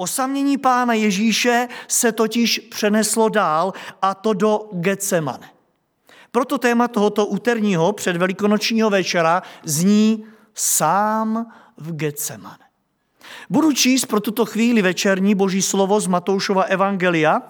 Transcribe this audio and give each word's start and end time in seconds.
Osamění 0.00 0.58
pána 0.58 0.94
Ježíše 0.94 1.68
se 1.88 2.12
totiž 2.12 2.58
přeneslo 2.58 3.28
dál 3.28 3.72
a 4.02 4.14
to 4.14 4.32
do 4.32 4.68
Getsemane. 4.72 5.50
Proto 6.30 6.58
téma 6.58 6.88
tohoto 6.88 7.26
úterního 7.26 7.92
předvelikonočního 7.92 8.90
večera 8.90 9.42
zní 9.64 10.24
sám 10.54 11.46
v 11.76 11.92
Getsemane. 11.92 12.64
Budu 13.50 13.72
číst 13.72 14.04
pro 14.04 14.20
tuto 14.20 14.46
chvíli 14.46 14.82
večerní 14.82 15.34
boží 15.34 15.62
slovo 15.62 16.00
z 16.00 16.06
Matoušova 16.06 16.62
Evangelia 16.62 17.42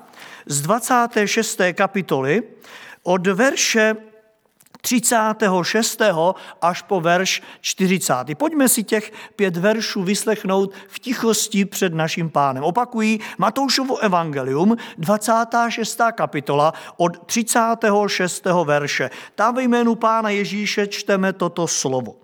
z 0.46 0.60
26. 0.60 1.60
kapitoly 1.72 2.42
od 3.02 3.26
verše 3.26 3.96
36. 4.80 6.02
až 6.62 6.82
po 6.82 7.00
verš 7.00 7.42
40. 7.60 8.14
Pojďme 8.34 8.68
si 8.68 8.82
těch 8.82 9.12
pět 9.36 9.56
veršů 9.56 10.02
vyslechnout 10.02 10.72
v 10.88 10.98
tichosti 10.98 11.64
před 11.64 11.94
naším 11.94 12.30
pánem. 12.30 12.64
Opakují 12.64 13.20
Matoušovo 13.38 13.98
evangelium, 13.98 14.76
26. 14.98 16.00
kapitola 16.12 16.74
od 16.96 17.26
36. 17.26 18.44
verše. 18.64 19.10
Tam 19.34 19.54
ve 19.54 19.62
jménu 19.62 19.94
pána 19.94 20.30
Ježíše 20.30 20.86
čteme 20.86 21.32
toto 21.32 21.68
slovo. 21.68 22.16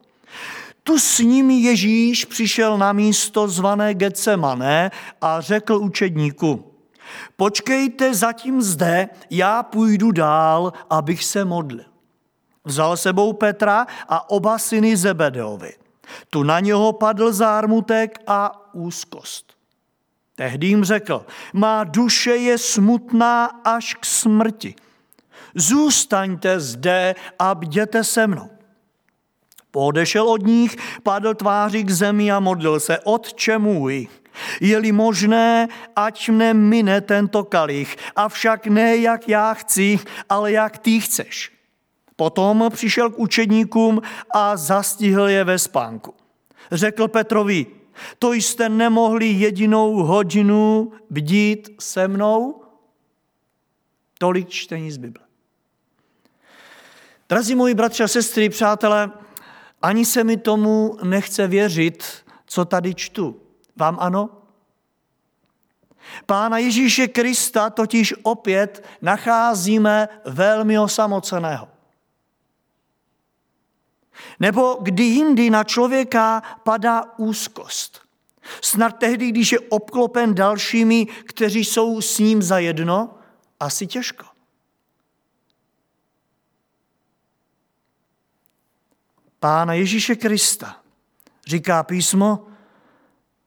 Tu 0.82 0.98
s 0.98 1.18
nimi 1.18 1.54
Ježíš 1.54 2.24
přišel 2.24 2.78
na 2.78 2.92
místo 2.92 3.48
zvané 3.48 3.94
Getsemane 3.94 4.90
a 5.20 5.40
řekl 5.40 5.76
učedníku, 5.76 6.72
počkejte 7.36 8.14
zatím 8.14 8.62
zde, 8.62 9.08
já 9.30 9.62
půjdu 9.62 10.12
dál, 10.12 10.72
abych 10.90 11.24
se 11.24 11.44
modlil. 11.44 11.95
Vzal 12.66 12.96
sebou 12.96 13.32
Petra 13.32 13.86
a 14.08 14.30
oba 14.30 14.58
syny 14.58 14.96
Zebedeovi. 14.96 15.72
Tu 16.30 16.42
na 16.42 16.60
něho 16.60 16.92
padl 16.92 17.32
zármutek 17.32 18.18
a 18.26 18.74
úzkost. 18.74 19.54
Tehdy 20.34 20.66
jim 20.66 20.84
řekl, 20.84 21.26
má 21.52 21.84
duše 21.84 22.36
je 22.36 22.58
smutná 22.58 23.46
až 23.64 23.94
k 23.94 24.04
smrti. 24.04 24.74
Zůstaňte 25.54 26.60
zde 26.60 27.14
a 27.38 27.54
bděte 27.54 28.04
se 28.04 28.26
mnou. 28.26 28.50
Podešel 29.70 30.28
od 30.28 30.42
nich, 30.46 30.76
padl 31.02 31.34
tváří 31.34 31.84
k 31.84 31.90
zemi 31.90 32.32
a 32.32 32.40
modlil 32.40 32.80
se, 32.80 32.98
Otče 32.98 33.58
můj, 33.58 34.08
je-li 34.60 34.92
možné, 34.92 35.68
ať 35.96 36.28
mne 36.28 36.54
mine 36.54 37.00
tento 37.00 37.44
kalich, 37.44 37.96
avšak 38.16 38.66
ne 38.66 38.96
jak 38.96 39.28
já 39.28 39.54
chci, 39.54 39.98
ale 40.28 40.52
jak 40.52 40.78
ty 40.78 41.00
chceš. 41.00 41.55
Potom 42.16 42.64
přišel 42.70 43.10
k 43.10 43.18
učedníkům 43.18 44.02
a 44.34 44.56
zastihl 44.56 45.28
je 45.28 45.44
ve 45.44 45.58
spánku. 45.58 46.14
Řekl 46.72 47.08
Petrovi, 47.08 47.66
to 48.18 48.32
jste 48.32 48.68
nemohli 48.68 49.26
jedinou 49.26 49.94
hodinu 49.94 50.92
bdít 51.10 51.68
se 51.80 52.08
mnou? 52.08 52.62
Tolik 54.18 54.48
čtení 54.48 54.90
z 54.90 54.96
Bible. 54.96 55.24
Drazí 57.28 57.54
moji 57.54 57.74
bratři 57.74 58.02
a 58.02 58.08
sestry, 58.08 58.48
přátelé, 58.48 59.10
ani 59.82 60.04
se 60.04 60.24
mi 60.24 60.36
tomu 60.36 60.98
nechce 61.02 61.46
věřit, 61.46 62.04
co 62.46 62.64
tady 62.64 62.94
čtu. 62.94 63.40
Vám 63.76 63.96
ano? 64.00 64.30
Pána 66.26 66.58
Ježíše 66.58 67.08
Krista 67.08 67.70
totiž 67.70 68.14
opět 68.22 68.84
nacházíme 69.02 70.08
velmi 70.24 70.78
osamoceného. 70.78 71.75
Nebo 74.40 74.78
kdy 74.82 75.02
jindy 75.02 75.50
na 75.50 75.64
člověka 75.64 76.42
padá 76.62 77.04
úzkost. 77.16 78.00
Snad 78.62 78.90
tehdy, 78.98 79.28
když 79.28 79.52
je 79.52 79.60
obklopen 79.60 80.34
dalšími, 80.34 81.06
kteří 81.06 81.64
jsou 81.64 82.00
s 82.00 82.18
ním 82.18 82.42
zajedno, 82.42 83.18
asi 83.60 83.86
těžko. 83.86 84.26
Pána 89.40 89.74
Ježíše 89.74 90.16
Krista, 90.16 90.80
říká 91.46 91.82
písmo, 91.82 92.46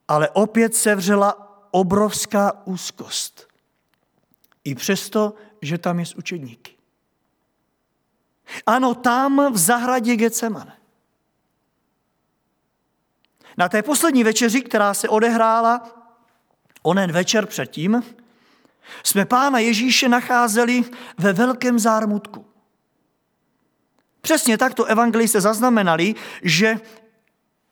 ale 0.07 0.29
opět 0.29 0.75
se 0.75 0.95
vřela 0.95 1.49
obrovská 1.71 2.67
úzkost. 2.67 3.47
I 4.63 4.75
přesto, 4.75 5.33
že 5.61 5.77
tam 5.77 5.99
je 5.99 6.05
s 6.05 6.15
učedníky. 6.15 6.77
Ano, 8.65 8.95
tam 8.95 9.53
v 9.53 9.57
zahradě 9.57 10.15
Getsemane. 10.15 10.78
Na 13.59 13.69
té 13.69 13.83
poslední 13.83 14.23
večeři, 14.23 14.61
která 14.61 14.93
se 14.93 15.09
odehrála 15.09 15.89
onen 16.83 17.11
večer 17.11 17.45
předtím, 17.45 18.03
jsme 19.03 19.25
pána 19.25 19.59
Ježíše 19.59 20.09
nacházeli 20.09 20.83
ve 21.17 21.33
velkém 21.33 21.79
zármutku. 21.79 22.45
Přesně 24.21 24.57
takto 24.57 24.85
evangelisté 24.85 25.41
zaznamenali, 25.41 26.15
že 26.43 26.79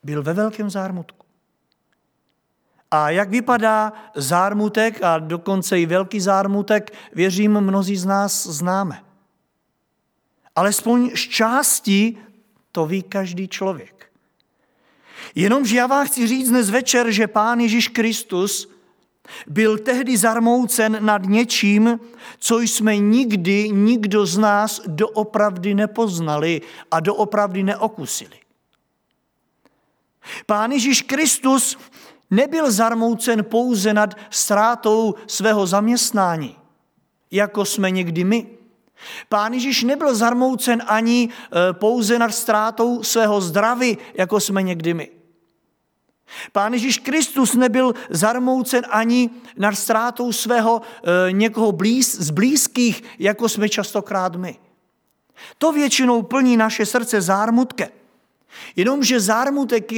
byl 0.02 0.22
ve 0.22 0.32
velkém 0.32 0.70
zármutku. 0.70 1.26
A 2.90 3.10
jak 3.10 3.30
vypadá 3.30 3.92
zármutek 4.14 5.02
a 5.02 5.18
dokonce 5.18 5.80
i 5.80 5.86
velký 5.86 6.20
zármutek, 6.20 6.92
věřím, 7.14 7.60
mnozí 7.60 7.96
z 7.96 8.04
nás 8.04 8.46
známe. 8.46 9.04
Alespoň 10.56 11.10
z 11.10 11.20
části 11.20 12.18
to 12.72 12.86
ví 12.86 13.02
každý 13.02 13.48
člověk. 13.48 14.07
Jenomže 15.34 15.76
já 15.76 15.86
vám 15.86 16.06
chci 16.06 16.26
říct 16.26 16.48
dnes 16.48 16.70
večer, 16.70 17.10
že 17.10 17.26
Pán 17.26 17.60
Ježíš 17.60 17.88
Kristus 17.88 18.68
byl 19.46 19.78
tehdy 19.78 20.16
zarmoucen 20.16 20.98
nad 21.00 21.22
něčím, 21.22 22.00
co 22.38 22.60
jsme 22.60 22.98
nikdy, 22.98 23.68
nikdo 23.68 24.26
z 24.26 24.38
nás 24.38 24.80
doopravdy 24.86 25.74
nepoznali 25.74 26.60
a 26.90 27.00
doopravdy 27.00 27.62
neokusili. 27.62 28.36
Pán 30.46 30.72
Ježíš 30.72 31.02
Kristus 31.02 31.76
nebyl 32.30 32.70
zarmoucen 32.70 33.44
pouze 33.44 33.94
nad 33.94 34.14
ztrátou 34.30 35.14
svého 35.26 35.66
zaměstnání, 35.66 36.56
jako 37.30 37.64
jsme 37.64 37.90
někdy 37.90 38.24
my. 38.24 38.57
Pán 39.28 39.52
Ježíš 39.52 39.82
nebyl 39.82 40.14
zarmoucen 40.14 40.82
ani 40.86 41.28
e, 41.28 41.72
pouze 41.72 42.18
nad 42.18 42.34
ztrátou 42.34 43.02
svého 43.02 43.40
zdraví, 43.40 43.98
jako 44.14 44.40
jsme 44.40 44.62
někdy 44.62 44.94
my. 44.94 45.10
Pán 46.52 46.72
Ježíš 46.72 46.98
Kristus 46.98 47.54
nebyl 47.54 47.94
zarmoucen 48.10 48.86
ani 48.90 49.30
nad 49.56 49.74
ztrátou 49.74 50.32
svého 50.32 50.82
e, 50.82 51.32
někoho 51.32 51.72
blíz, 51.72 52.20
z 52.20 52.30
blízkých, 52.30 53.02
jako 53.18 53.48
jsme 53.48 53.68
častokrát 53.68 54.36
my. 54.36 54.58
To 55.58 55.72
většinou 55.72 56.22
plní 56.22 56.56
naše 56.56 56.86
srdce 56.86 57.20
zármutke. 57.20 57.90
Jenomže 58.76 59.20
zármutek, 59.20 59.92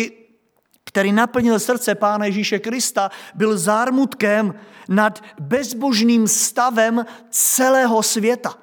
který 0.84 1.12
naplnil 1.12 1.59
srdce 1.59 1.94
Pána 1.94 2.25
Ježíše 2.25 2.59
Krista, 2.59 3.11
byl 3.34 3.59
zármutkem 3.59 4.55
nad 4.88 5.22
bezbožným 5.41 6.28
stavem 6.28 7.06
celého 7.31 8.03
světa. 8.03 8.55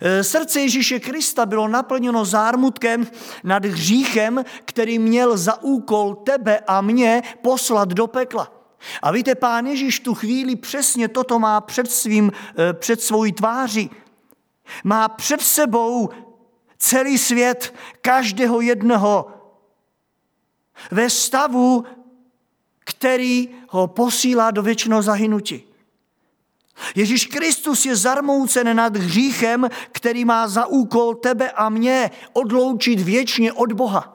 E, 0.00 0.24
srdce 0.24 0.60
Ježíše 0.60 1.00
Krista 1.00 1.46
bylo 1.46 1.68
naplněno 1.68 2.24
zármutkem 2.24 3.06
nad 3.44 3.64
hříchem, 3.64 4.44
který 4.64 4.98
měl 4.98 5.36
za 5.36 5.62
úkol 5.62 6.14
tebe 6.14 6.60
a 6.66 6.80
mě 6.80 7.22
poslat 7.42 7.88
do 7.88 8.06
pekla. 8.06 8.52
A 9.02 9.10
víte, 9.10 9.34
pán 9.34 9.66
Ježíš 9.66 10.00
tu 10.00 10.14
chvíli 10.14 10.56
přesně 10.56 11.08
toto 11.08 11.38
má 11.38 11.60
před, 11.60 11.90
svým, 11.90 12.32
e, 12.58 12.72
před 12.72 13.00
svojí 13.00 13.32
tváří. 13.32 13.90
Má 14.84 15.08
před 15.08 15.40
sebou 15.40 16.10
celý 16.78 17.18
svět, 17.18 17.74
každého 18.00 18.60
jednoho 18.60 19.26
ve 20.90 21.10
stavu, 21.10 21.84
který 22.84 23.48
ho 23.68 23.86
posílá 23.86 24.50
do 24.50 24.62
věčného 24.62 25.02
zahynutí. 25.02 25.73
Ježíš 26.94 27.26
Kristus 27.26 27.86
je 27.86 27.96
zarmoucen 27.96 28.76
nad 28.76 28.96
hříchem, 28.96 29.68
který 29.92 30.24
má 30.24 30.48
za 30.48 30.66
úkol 30.66 31.14
tebe 31.14 31.50
a 31.50 31.68
mě 31.68 32.10
odloučit 32.32 33.00
věčně 33.00 33.52
od 33.52 33.72
Boha. 33.72 34.14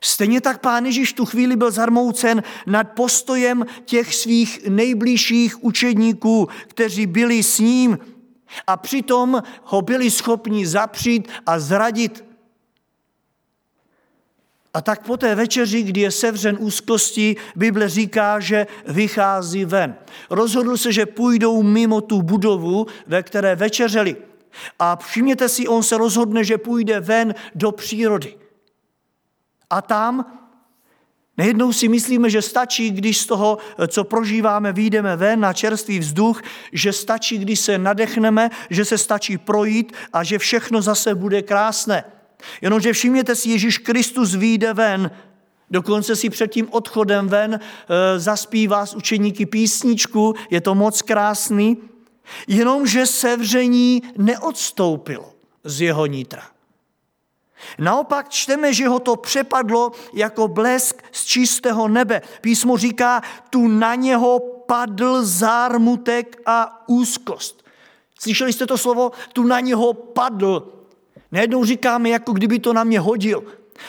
Stejně 0.00 0.40
tak 0.40 0.60
pán 0.60 0.86
Ježíš 0.86 1.12
tu 1.12 1.24
chvíli 1.24 1.56
byl 1.56 1.70
zarmoucen 1.70 2.42
nad 2.66 2.84
postojem 2.84 3.66
těch 3.84 4.14
svých 4.14 4.68
nejbližších 4.68 5.64
učedníků, 5.64 6.48
kteří 6.66 7.06
byli 7.06 7.42
s 7.42 7.58
ním 7.58 7.98
a 8.66 8.76
přitom 8.76 9.42
ho 9.64 9.82
byli 9.82 10.10
schopni 10.10 10.66
zapřít 10.66 11.28
a 11.46 11.58
zradit. 11.58 12.27
A 14.74 14.80
tak 14.80 15.06
po 15.06 15.16
té 15.16 15.34
večeři, 15.34 15.82
kdy 15.82 16.00
je 16.00 16.10
sevřen 16.10 16.56
úzkosti, 16.60 17.36
Bible 17.56 17.88
říká, 17.88 18.40
že 18.40 18.66
vychází 18.86 19.64
ven. 19.64 19.96
Rozhodl 20.30 20.76
se, 20.76 20.92
že 20.92 21.06
půjdou 21.06 21.62
mimo 21.62 22.00
tu 22.00 22.22
budovu, 22.22 22.86
ve 23.06 23.22
které 23.22 23.56
večeřeli. 23.56 24.16
A 24.78 24.96
všimněte 24.96 25.48
si, 25.48 25.68
on 25.68 25.82
se 25.82 25.98
rozhodne, 25.98 26.44
že 26.44 26.58
půjde 26.58 27.00
ven 27.00 27.34
do 27.54 27.72
přírody. 27.72 28.36
A 29.70 29.82
tam 29.82 30.38
Nejednou 31.38 31.72
si 31.72 31.88
myslíme, 31.88 32.30
že 32.30 32.42
stačí, 32.42 32.90
když 32.90 33.20
z 33.20 33.26
toho, 33.26 33.58
co 33.88 34.04
prožíváme, 34.04 34.72
výjdeme 34.72 35.16
ven 35.16 35.40
na 35.40 35.52
čerstvý 35.52 35.98
vzduch, 35.98 36.42
že 36.72 36.92
stačí, 36.92 37.38
když 37.38 37.60
se 37.60 37.78
nadechneme, 37.78 38.50
že 38.70 38.84
se 38.84 38.98
stačí 38.98 39.38
projít 39.38 39.92
a 40.12 40.24
že 40.24 40.38
všechno 40.38 40.82
zase 40.82 41.14
bude 41.14 41.42
krásné. 41.42 42.04
Jenomže 42.60 42.92
všimněte 42.92 43.34
si, 43.34 43.50
Ježíš 43.50 43.78
Kristus 43.78 44.34
výjde 44.34 44.74
ven, 44.74 45.10
dokonce 45.70 46.16
si 46.16 46.30
před 46.30 46.48
tím 46.48 46.68
odchodem 46.70 47.28
ven 47.28 47.54
e, 47.54 48.18
zaspívá 48.18 48.86
s 48.86 48.94
učeníky 48.94 49.46
písničku, 49.46 50.34
je 50.50 50.60
to 50.60 50.74
moc 50.74 51.02
krásný, 51.02 51.76
jenomže 52.48 53.06
sevření 53.06 54.02
neodstoupilo 54.16 55.32
z 55.64 55.80
jeho 55.80 56.06
nitra. 56.06 56.42
Naopak 57.78 58.28
čteme, 58.28 58.72
že 58.72 58.88
ho 58.88 58.98
to 58.98 59.16
přepadlo 59.16 59.92
jako 60.12 60.48
blesk 60.48 61.02
z 61.12 61.24
čistého 61.24 61.88
nebe. 61.88 62.22
Písmo 62.40 62.76
říká, 62.76 63.22
tu 63.50 63.68
na 63.68 63.94
něho 63.94 64.40
padl 64.66 65.24
zármutek 65.24 66.42
a 66.46 66.84
úzkost. 66.88 67.64
Slyšeli 68.20 68.52
jste 68.52 68.66
to 68.66 68.78
slovo? 68.78 69.10
Tu 69.32 69.42
na 69.42 69.60
něho 69.60 69.92
padl. 69.92 70.77
Nejednou 71.32 71.64
říkáme, 71.64 72.08
jako 72.08 72.32
kdyby 72.32 72.58
to 72.58 72.72
na 72.72 72.84
mě 72.84 73.00
hodil. 73.00 73.44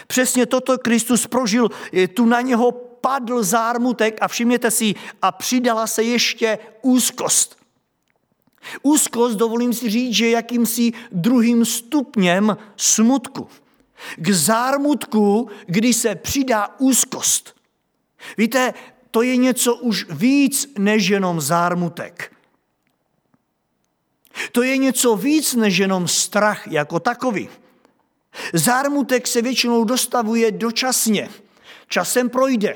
Přesně 0.08 0.46
toto 0.46 0.78
Kristus 0.78 1.28
prožil. 1.28 1.70
Tu 2.14 2.26
na 2.26 2.42
něho 2.42 2.72
padl 2.72 3.44
zármutek 3.44 4.18
a 4.22 4.28
všimněte 4.28 4.72
si, 4.72 4.96
a 5.22 5.32
přidala 5.32 5.88
se 5.88 6.04
ještě 6.04 6.60
úzkost. 6.82 7.60
Úzkost, 8.84 9.38
dovolím 9.38 9.74
si 9.74 9.90
říct, 9.90 10.16
že 10.16 10.30
jakýmsi 10.30 10.92
druhým 11.12 11.66
stupněm 11.66 12.58
smutku. 12.76 13.48
K 14.18 14.30
zármutku, 14.32 15.50
kdy 15.66 15.94
se 15.94 16.16
přidá 16.16 16.76
úzkost. 16.80 17.56
Víte, 18.38 18.74
to 19.12 19.22
je 19.22 19.38
něco 19.38 19.76
už 19.76 20.06
víc 20.10 20.74
než 20.78 21.08
jenom 21.08 21.42
zármutek. 21.42 22.32
To 24.52 24.64
je 24.64 24.78
něco 24.78 25.16
víc 25.16 25.56
než 25.56 25.78
jenom 25.78 26.08
strach 26.08 26.68
jako 26.68 27.00
takový. 27.00 27.50
Zármutek 28.54 29.28
se 29.28 29.42
většinou 29.42 29.84
dostavuje 29.84 30.52
dočasně. 30.52 31.30
Časem 31.88 32.30
projde. 32.30 32.76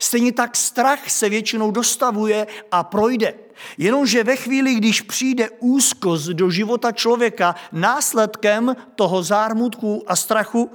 Stejně 0.00 0.32
tak 0.32 0.56
strach 0.56 1.10
se 1.10 1.28
většinou 1.28 1.70
dostavuje 1.70 2.46
a 2.72 2.84
projde. 2.84 3.34
Jenomže 3.78 4.24
ve 4.24 4.36
chvíli, 4.36 4.74
když 4.74 5.00
přijde 5.00 5.50
úzkost 5.58 6.26
do 6.28 6.50
života 6.50 6.92
člověka 6.92 7.54
následkem 7.72 8.76
toho 8.94 9.22
zármutku 9.22 10.02
a 10.06 10.16
strachu, 10.16 10.70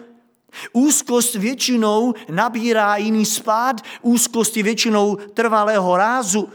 úzkost 0.74 1.36
většinou 1.36 2.14
nabírá 2.30 2.98
jiný 2.98 3.26
spád, 3.26 3.82
úzkost 4.02 4.58
je 4.58 4.64
většinou 4.64 5.16
trvalého 5.16 5.98
rázu, 5.98 6.50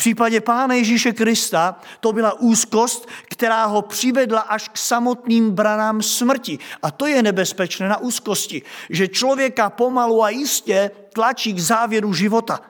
případě 0.00 0.40
Pána 0.40 0.74
Ježíše 0.74 1.12
Krista 1.12 1.80
to 2.00 2.12
byla 2.12 2.32
úzkost, 2.32 3.08
která 3.28 3.64
ho 3.64 3.82
přivedla 3.82 4.40
až 4.40 4.68
k 4.68 4.78
samotným 4.78 5.50
branám 5.50 6.02
smrti. 6.02 6.58
A 6.82 6.90
to 6.90 7.06
je 7.06 7.22
nebezpečné 7.22 7.88
na 7.88 7.96
úzkosti, 7.96 8.62
že 8.90 9.08
člověka 9.08 9.70
pomalu 9.70 10.22
a 10.22 10.30
jistě 10.30 10.90
tlačí 11.12 11.52
k 11.52 11.58
závěru 11.58 12.14
života, 12.14 12.60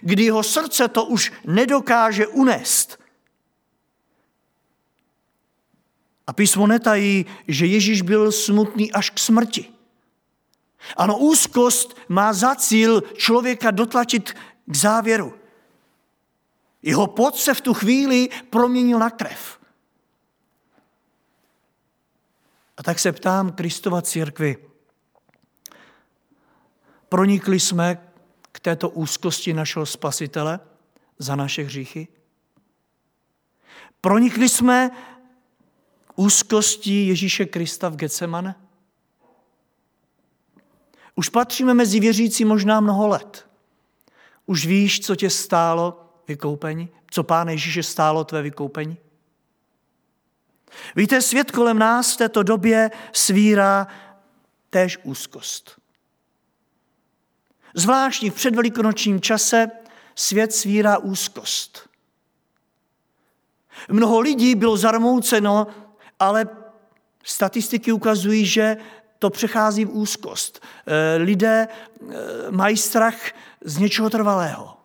kdy 0.00 0.24
jeho 0.24 0.42
srdce 0.42 0.88
to 0.88 1.04
už 1.04 1.32
nedokáže 1.46 2.26
unést. 2.26 2.98
A 6.26 6.32
písmo 6.32 6.66
netají, 6.66 7.26
že 7.48 7.66
Ježíš 7.66 8.02
byl 8.02 8.32
smutný 8.32 8.92
až 8.92 9.10
k 9.10 9.18
smrti. 9.18 9.64
Ano, 10.96 11.18
úzkost 11.18 11.96
má 12.08 12.32
za 12.32 12.54
cíl 12.54 13.02
člověka 13.14 13.70
dotlačit 13.70 14.34
k 14.66 14.76
závěru. 14.76 15.39
Jeho 16.82 17.06
pot 17.06 17.36
se 17.36 17.54
v 17.54 17.60
tu 17.60 17.74
chvíli 17.74 18.28
proměnil 18.50 18.98
na 18.98 19.10
krev. 19.10 19.60
A 22.76 22.82
tak 22.82 22.98
se 22.98 23.12
ptám 23.12 23.52
Kristova 23.52 24.02
církvy. 24.02 24.56
Pronikli 27.08 27.60
jsme 27.60 28.12
k 28.52 28.60
této 28.60 28.88
úzkosti 28.90 29.52
našeho 29.52 29.86
spasitele 29.86 30.60
za 31.18 31.36
naše 31.36 31.62
hříchy? 31.62 32.08
Pronikli 34.00 34.48
jsme 34.48 34.90
k 36.06 36.12
úzkosti 36.18 37.06
Ježíše 37.06 37.46
Krista 37.46 37.88
v 37.88 37.96
Getsemane? 37.96 38.54
Už 41.14 41.28
patříme 41.28 41.74
mezi 41.74 42.00
věřící 42.00 42.44
možná 42.44 42.80
mnoho 42.80 43.08
let. 43.08 43.48
Už 44.46 44.66
víš, 44.66 45.00
co 45.00 45.16
tě 45.16 45.30
stálo 45.30 46.09
vykoupení? 46.30 46.88
Co 47.10 47.22
Pán 47.22 47.48
Ježíše 47.48 47.82
stálo 47.82 48.24
tvé 48.24 48.42
vykoupení? 48.42 48.96
Víte, 50.96 51.22
svět 51.22 51.50
kolem 51.50 51.78
nás 51.78 52.14
v 52.14 52.16
této 52.16 52.42
době 52.42 52.90
svírá 53.12 53.86
též 54.70 54.98
úzkost. 55.02 55.80
Zvláštně 57.74 58.30
v 58.30 58.34
předvelikonočním 58.34 59.20
čase 59.20 59.70
svět 60.14 60.54
svírá 60.54 60.98
úzkost. 60.98 61.88
Mnoho 63.88 64.20
lidí 64.20 64.54
bylo 64.54 64.76
zarmouceno, 64.76 65.66
ale 66.18 66.48
statistiky 67.24 67.92
ukazují, 67.92 68.46
že 68.46 68.76
to 69.18 69.30
přechází 69.30 69.84
v 69.84 69.90
úzkost. 69.90 70.62
Eh, 70.86 71.16
lidé 71.16 71.68
eh, 71.68 72.14
mají 72.50 72.76
strach 72.76 73.16
z 73.64 73.78
něčeho 73.78 74.10
trvalého. 74.10 74.79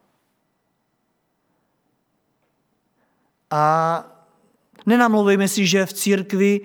A 3.56 4.04
nenamlouvejme 4.86 5.48
si, 5.48 5.68
že 5.68 5.86
v 5.86 5.94
církvi 5.94 6.62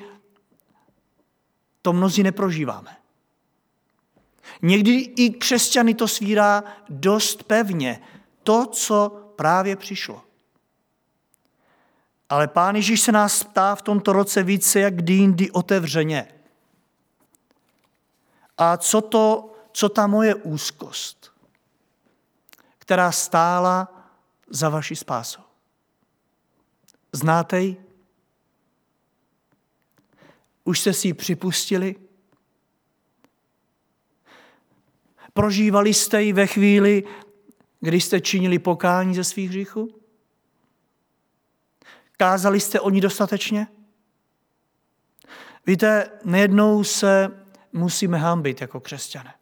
to 1.82 1.92
mnozí 1.92 2.22
neprožíváme. 2.22 2.96
Někdy 4.62 4.92
i 4.92 5.30
křesťany 5.30 5.94
to 5.94 6.08
svírá 6.08 6.64
dost 6.88 7.42
pevně. 7.42 8.00
To, 8.42 8.66
co 8.66 9.08
právě 9.36 9.76
přišlo. 9.76 10.24
Ale 12.28 12.48
Pán 12.48 12.76
Ježíš 12.76 13.00
se 13.00 13.12
nás 13.12 13.44
ptá 13.44 13.74
v 13.74 13.82
tomto 13.82 14.12
roce 14.12 14.42
více 14.42 14.80
jak 14.80 14.96
kdy 14.96 15.12
jindy 15.12 15.50
otevřeně. 15.50 16.28
A 18.58 18.76
co 18.76 19.00
to, 19.00 19.54
co 19.72 19.88
ta 19.88 20.06
moje 20.06 20.34
úzkost, 20.34 21.32
která 22.78 23.12
stála 23.12 23.88
za 24.48 24.68
vaši 24.68 24.96
spásou? 24.96 25.49
Znáte 27.12 27.60
ji? 27.60 27.76
Už 30.64 30.80
jste 30.80 30.92
si 30.92 31.08
ji 31.08 31.14
připustili? 31.14 31.96
Prožívali 35.32 35.94
jste 35.94 36.22
ji 36.22 36.32
ve 36.32 36.46
chvíli, 36.46 37.04
kdy 37.80 38.00
jste 38.00 38.20
činili 38.20 38.58
pokání 38.58 39.14
ze 39.14 39.24
svých 39.24 39.48
hříchů? 39.48 40.00
Kázali 42.16 42.60
jste 42.60 42.80
o 42.80 42.90
ní 42.90 43.00
dostatečně? 43.00 43.66
Víte, 45.66 46.10
nejednou 46.24 46.84
se 46.84 47.28
musíme 47.72 48.18
hambit 48.18 48.60
jako 48.60 48.80
křesťané. 48.80 49.34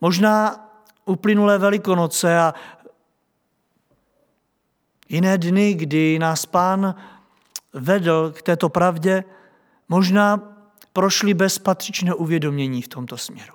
Možná 0.00 0.62
uplynulé 1.04 1.58
velikonoce 1.58 2.38
a 2.38 2.54
Jiné 5.08 5.38
dny, 5.38 5.74
kdy 5.74 6.18
nás 6.18 6.46
pán 6.46 6.94
vedl 7.72 8.32
k 8.36 8.42
této 8.42 8.68
pravdě, 8.68 9.24
možná 9.88 10.56
prošli 10.92 11.34
bez 11.34 11.58
patřičného 11.58 12.16
uvědomění 12.16 12.82
v 12.82 12.88
tomto 12.88 13.16
směru. 13.18 13.54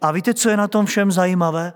A 0.00 0.12
víte, 0.12 0.34
co 0.34 0.50
je 0.50 0.56
na 0.56 0.68
tom 0.68 0.86
všem 0.86 1.12
zajímavé? 1.12 1.72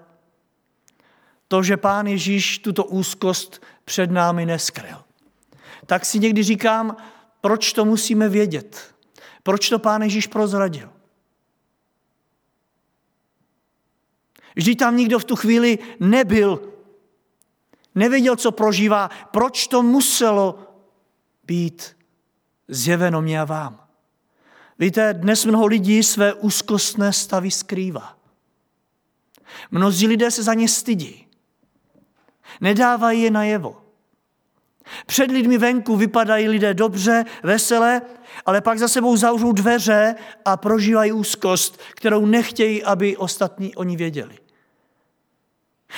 To, 1.48 1.62
že 1.62 1.76
pán 1.76 2.06
Ježíš 2.06 2.58
tuto 2.58 2.84
úzkost 2.84 3.62
před 3.84 4.10
námi 4.10 4.46
neskryl. 4.46 5.04
Tak 5.86 6.04
si 6.04 6.18
někdy 6.18 6.42
říkám, 6.42 6.96
proč 7.40 7.72
to 7.72 7.84
musíme 7.84 8.28
vědět? 8.28 8.94
Proč 9.42 9.68
to 9.68 9.78
pán 9.78 10.02
Ježíš 10.02 10.26
prozradil? 10.26 10.90
Vždyť 14.56 14.78
tam 14.78 14.96
nikdo 14.96 15.18
v 15.18 15.24
tu 15.24 15.36
chvíli 15.36 15.78
nebyl, 16.00 16.75
nevěděl, 17.96 18.36
co 18.36 18.52
prožívá, 18.52 19.10
proč 19.30 19.66
to 19.66 19.82
muselo 19.82 20.58
být 21.44 21.96
zjeveno 22.68 23.22
mě 23.22 23.40
a 23.40 23.44
vám. 23.44 23.86
Víte, 24.78 25.14
dnes 25.14 25.44
mnoho 25.44 25.66
lidí 25.66 26.02
své 26.02 26.34
úzkostné 26.34 27.12
stavy 27.12 27.50
skrývá. 27.50 28.18
Mnozí 29.70 30.06
lidé 30.06 30.30
se 30.30 30.42
za 30.42 30.54
ně 30.54 30.68
stydí. 30.68 31.26
Nedávají 32.60 33.22
je 33.22 33.30
najevo. 33.30 33.82
Před 35.06 35.30
lidmi 35.30 35.58
venku 35.58 35.96
vypadají 35.96 36.48
lidé 36.48 36.74
dobře, 36.74 37.24
veselé, 37.42 38.02
ale 38.46 38.60
pak 38.60 38.78
za 38.78 38.88
sebou 38.88 39.16
zavřou 39.16 39.52
dveře 39.52 40.14
a 40.44 40.56
prožívají 40.56 41.12
úzkost, 41.12 41.80
kterou 41.94 42.26
nechtějí, 42.26 42.84
aby 42.84 43.16
ostatní 43.16 43.74
oni 43.74 43.96
věděli. 43.96 44.38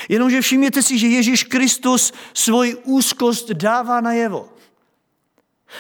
Jenomže 0.09 0.41
všimněte 0.41 0.83
si, 0.83 0.99
že 0.99 1.07
Ježíš 1.07 1.45
Kristus 1.45 2.13
svoji 2.35 2.75
úzkost 2.75 3.51
dává 3.51 4.01
najevo. 4.01 4.49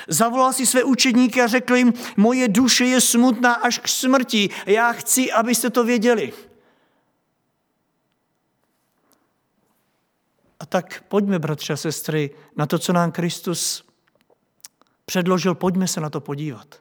Zavolal 0.09 0.53
si 0.53 0.67
své 0.67 0.85
učedníky 0.85 1.43
a 1.43 1.47
řekl 1.47 1.77
jim, 1.77 1.93
moje 2.17 2.49
duše 2.49 2.85
je 2.85 3.01
smutná 3.01 3.55
až 3.55 3.79
k 3.79 3.89
smrti. 3.89 4.51
Já 4.67 4.93
chci, 4.93 5.33
abyste 5.33 5.71
to 5.71 5.85
věděli. 5.85 6.33
A 10.61 10.67
tak 10.67 11.05
pojďme, 11.09 11.39
bratři 11.39 11.73
a 11.73 11.77
sestry, 11.77 12.31
na 12.57 12.67
to, 12.67 12.79
co 12.79 12.93
nám 12.93 13.13
Kristus 13.13 13.85
předložil, 15.05 15.55
pojďme 15.55 15.89
se 15.89 16.01
na 16.01 16.11
to 16.11 16.21
podívat. 16.21 16.81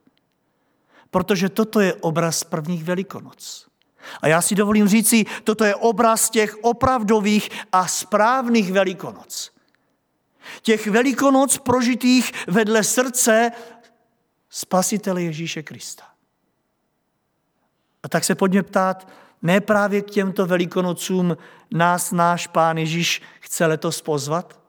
Protože 1.12 1.50
toto 1.50 1.80
je 1.80 1.94
obraz 1.94 2.44
prvních 2.44 2.84
velikonoc. 2.84 3.68
A 4.22 4.28
já 4.28 4.42
si 4.42 4.56
dovolím 4.56 4.88
říci, 4.88 5.26
toto 5.44 5.64
je 5.64 5.76
obraz 5.76 6.30
těch 6.30 6.58
opravdových 6.62 7.50
a 7.72 7.88
správných 7.88 8.72
velikonoc. 8.72 9.52
Těch 10.62 10.88
velikonoc 10.88 11.58
prožitých 11.58 12.32
vedle 12.48 12.84
srdce 12.84 13.52
spasitele 14.50 15.22
Ježíše 15.22 15.64
Krista. 15.64 16.04
A 18.04 18.10
tak 18.10 18.24
se 18.24 18.36
pojďme 18.36 18.64
ptát, 18.64 19.08
ne 19.42 19.62
právě 19.62 20.02
k 20.02 20.10
těmto 20.10 20.46
velikonocům 20.46 21.38
nás 21.74 22.12
náš 22.12 22.48
Pán 22.48 22.78
Ježíš 22.78 23.22
chce 23.40 23.66
letos 23.66 24.02
pozvat? 24.02 24.60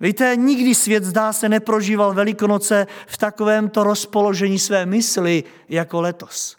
Víte, 0.00 0.36
nikdy 0.36 0.74
svět 0.74 1.04
zdá 1.04 1.32
se 1.32 1.48
neprožíval 1.48 2.14
Velikonoce 2.14 2.86
v 3.06 3.18
takovémto 3.18 3.84
rozpoložení 3.84 4.58
své 4.58 4.86
mysli 4.86 5.44
jako 5.68 6.00
letos. 6.00 6.56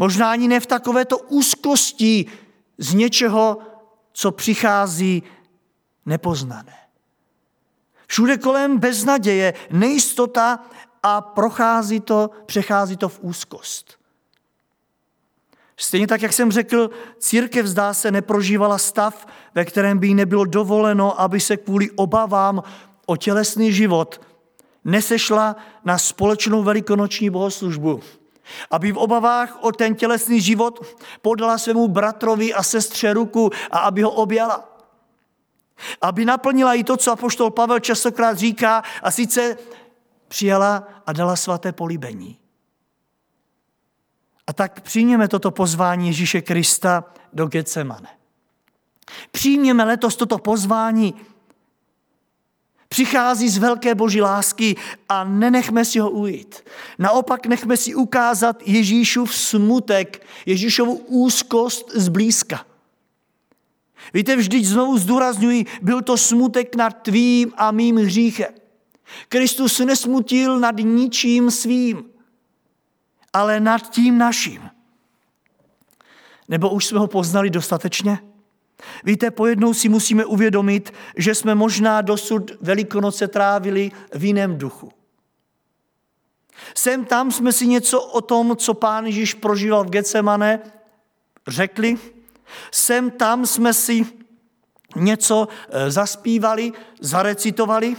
Možná 0.00 0.30
ani 0.30 0.48
ne 0.48 0.60
v 0.60 0.66
takovéto 0.66 1.18
úzkosti 1.18 2.26
z 2.78 2.94
něčeho, 2.94 3.58
co 4.12 4.32
přichází 4.32 5.22
nepoznané. 6.06 6.76
Všude 8.06 8.38
kolem 8.38 8.78
beznaděje, 8.78 9.54
nejistota 9.70 10.64
a 11.02 11.20
prochází 11.20 12.00
to, 12.00 12.30
přechází 12.46 12.96
to 12.96 13.08
v 13.08 13.18
úzkost. 13.20 13.98
Stejně 15.76 16.06
tak, 16.06 16.22
jak 16.22 16.32
jsem 16.32 16.52
řekl, 16.52 16.90
církev 17.18 17.66
zdá 17.66 17.94
se 17.94 18.10
neprožívala 18.10 18.78
stav, 18.78 19.26
ve 19.54 19.64
kterém 19.64 19.98
by 19.98 20.06
jí 20.06 20.14
nebylo 20.14 20.44
dovoleno, 20.44 21.20
aby 21.20 21.40
se 21.40 21.56
kvůli 21.56 21.90
obavám 21.90 22.62
o 23.06 23.16
tělesný 23.16 23.72
život 23.72 24.20
nesešla 24.84 25.56
na 25.84 25.98
společnou 25.98 26.62
velikonoční 26.62 27.30
bohoslužbu. 27.30 28.00
Aby 28.70 28.92
v 28.92 28.98
obavách 28.98 29.58
o 29.60 29.72
ten 29.72 29.94
tělesný 29.94 30.40
život 30.40 30.80
podala 31.22 31.58
svému 31.58 31.88
bratrovi 31.88 32.54
a 32.54 32.62
sestře 32.62 33.12
ruku 33.12 33.50
a 33.70 33.78
aby 33.78 34.02
ho 34.02 34.10
objala. 34.10 34.68
Aby 36.00 36.24
naplnila 36.24 36.74
i 36.74 36.84
to, 36.84 36.96
co 36.96 37.12
apoštol 37.12 37.50
Pavel 37.50 37.80
častokrát 37.80 38.38
říká, 38.38 38.82
a 39.02 39.10
sice 39.10 39.56
přijala 40.28 40.88
a 41.06 41.12
dala 41.12 41.36
svaté 41.36 41.72
políbení. 41.72 42.38
A 44.46 44.52
tak 44.52 44.80
přijměme 44.80 45.28
toto 45.28 45.50
pozvání 45.50 46.06
Ježíše 46.06 46.40
Krista 46.40 47.04
do 47.32 47.46
Getsemane. 47.46 48.08
Přijměme 49.30 49.84
letos 49.84 50.16
toto 50.16 50.38
pozvání. 50.38 51.14
Přichází 52.92 53.48
z 53.48 53.58
velké 53.58 53.94
boží 53.94 54.20
lásky 54.20 54.76
a 55.08 55.24
nenechme 55.24 55.84
si 55.84 55.98
ho 55.98 56.10
ujít. 56.10 56.64
Naopak 56.98 57.46
nechme 57.46 57.76
si 57.76 57.94
ukázat 57.94 58.62
Ježíšův 58.66 59.34
smutek, 59.34 60.26
Ježíšovu 60.46 60.94
úzkost 60.94 61.90
zblízka. 61.94 62.66
Víte, 64.14 64.36
vždyť 64.36 64.64
znovu 64.66 64.98
zdůrazňuji, 64.98 65.66
byl 65.82 66.02
to 66.02 66.16
smutek 66.16 66.74
nad 66.74 66.90
tvým 66.90 67.52
a 67.56 67.70
mým 67.70 67.96
hříchem. 67.96 68.54
Kristus 69.28 69.78
nesmutil 69.78 70.58
nad 70.58 70.76
ničím 70.76 71.50
svým 71.50 72.10
ale 73.32 73.60
nad 73.60 73.90
tím 73.90 74.18
naším. 74.18 74.70
Nebo 76.48 76.70
už 76.70 76.86
jsme 76.86 76.98
ho 76.98 77.06
poznali 77.06 77.50
dostatečně? 77.50 78.18
Víte, 79.04 79.30
pojednou 79.30 79.74
si 79.74 79.88
musíme 79.88 80.24
uvědomit, 80.24 80.92
že 81.16 81.34
jsme 81.34 81.54
možná 81.54 82.00
dosud 82.00 82.50
Velikonoce 82.60 83.28
trávili 83.28 83.90
v 84.14 84.24
jiném 84.24 84.58
duchu. 84.58 84.92
Sem 86.74 87.04
tam 87.04 87.32
jsme 87.32 87.52
si 87.52 87.66
něco 87.66 88.02
o 88.02 88.20
tom, 88.20 88.56
co 88.56 88.74
pán 88.74 89.06
Ježíš 89.06 89.34
prožíval 89.34 89.84
v 89.84 89.90
Getsemane, 89.90 90.60
řekli. 91.48 91.98
Sem 92.70 93.10
tam 93.10 93.46
jsme 93.46 93.74
si 93.74 94.06
něco 94.96 95.48
eh, 95.68 95.90
zaspívali, 95.90 96.72
zarecitovali, 97.00 97.96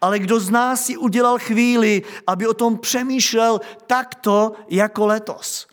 ale 0.00 0.18
kdo 0.18 0.40
z 0.40 0.50
nás 0.50 0.86
si 0.86 0.96
udělal 0.96 1.38
chvíli, 1.38 2.02
aby 2.26 2.46
o 2.46 2.54
tom 2.54 2.78
přemýšlel 2.78 3.60
takto 3.86 4.52
jako 4.68 5.06
letos? 5.06 5.69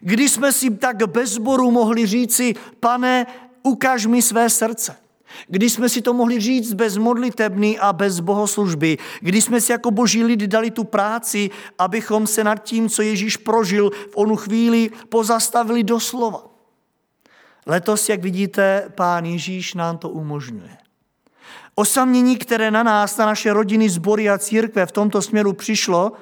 Kdy 0.00 0.28
jsme 0.28 0.52
si 0.52 0.70
tak 0.70 0.96
bez 1.06 1.38
boru 1.38 1.70
mohli 1.70 2.06
říci, 2.06 2.54
pane, 2.80 3.26
ukaž 3.62 4.06
mi 4.06 4.22
své 4.22 4.50
srdce. 4.50 4.96
Kdy 5.48 5.70
jsme 5.70 5.88
si 5.88 6.02
to 6.02 6.12
mohli 6.12 6.40
říct 6.40 6.72
bez 6.72 6.96
modlitebny 6.96 7.78
a 7.78 7.92
bez 7.92 8.20
bohoslužby. 8.20 8.98
Kdy 9.20 9.42
jsme 9.42 9.60
si 9.60 9.72
jako 9.72 9.90
boží 9.90 10.24
lidi 10.24 10.46
dali 10.46 10.70
tu 10.70 10.84
práci, 10.84 11.50
abychom 11.78 12.26
se 12.26 12.44
nad 12.44 12.62
tím, 12.62 12.88
co 12.88 13.02
Ježíš 13.02 13.36
prožil 13.36 13.90
v 13.90 14.16
onu 14.16 14.36
chvíli, 14.36 14.90
pozastavili 15.08 15.82
doslova. 15.82 16.42
Letos, 17.66 18.08
jak 18.08 18.22
vidíte, 18.22 18.92
pán 18.94 19.24
Ježíš 19.24 19.74
nám 19.74 19.98
to 19.98 20.08
umožňuje. 20.08 20.76
Osamění, 21.74 22.36
které 22.36 22.70
na 22.70 22.82
nás, 22.82 23.16
na 23.16 23.26
naše 23.26 23.52
rodiny, 23.52 23.88
sbory 23.88 24.30
a 24.30 24.38
církve 24.38 24.86
v 24.86 24.92
tomto 24.92 25.22
směru 25.22 25.52
přišlo, 25.52 26.12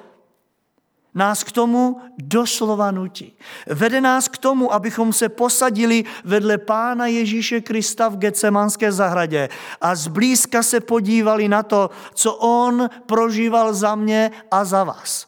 nás 1.15 1.45
k 1.45 1.53
tomu 1.53 2.01
doslova 2.19 2.91
nutí. 2.91 3.37
Vede 3.67 4.01
nás 4.01 4.29
k 4.29 4.39
tomu, 4.39 4.73
abychom 4.73 5.13
se 5.13 5.29
posadili 5.29 6.05
vedle 6.25 6.59
Pána 6.59 7.07
Ježíše 7.07 7.61
Krista 7.61 8.09
v 8.09 8.17
Getsemanské 8.17 8.93
zahradě 8.93 9.49
a 9.81 9.95
zblízka 9.95 10.63
se 10.63 10.81
podívali 10.81 11.49
na 11.49 11.63
to, 11.63 11.91
co 12.15 12.35
On 12.35 12.91
prožíval 13.07 13.75
za 13.75 13.95
mě 13.95 14.31
a 14.51 14.65
za 14.65 14.85
vás. 14.85 15.27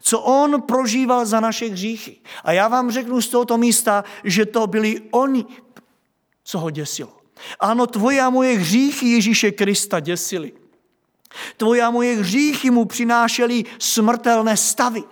Co 0.00 0.20
On 0.20 0.62
prožíval 0.62 1.26
za 1.26 1.40
naše 1.40 1.68
hříchy. 1.68 2.16
A 2.44 2.52
já 2.52 2.68
vám 2.68 2.90
řeknu 2.90 3.22
z 3.22 3.28
tohoto 3.28 3.58
místa, 3.58 4.04
že 4.24 4.46
to 4.46 4.66
byli 4.66 5.00
oni, 5.10 5.46
co 6.44 6.58
ho 6.58 6.70
děsilo. 6.70 7.12
Ano, 7.60 7.86
tvoje 7.86 8.20
a 8.20 8.30
moje 8.30 8.58
hříchy 8.58 9.06
Ježíše 9.06 9.50
Krista 9.50 10.00
děsily. 10.00 10.52
Tvoje 11.56 11.82
a 11.82 11.90
moje 11.90 12.16
hříchy 12.16 12.70
mu 12.70 12.84
přinášely 12.84 13.64
smrtelné 13.78 14.56
stavy. 14.56 15.02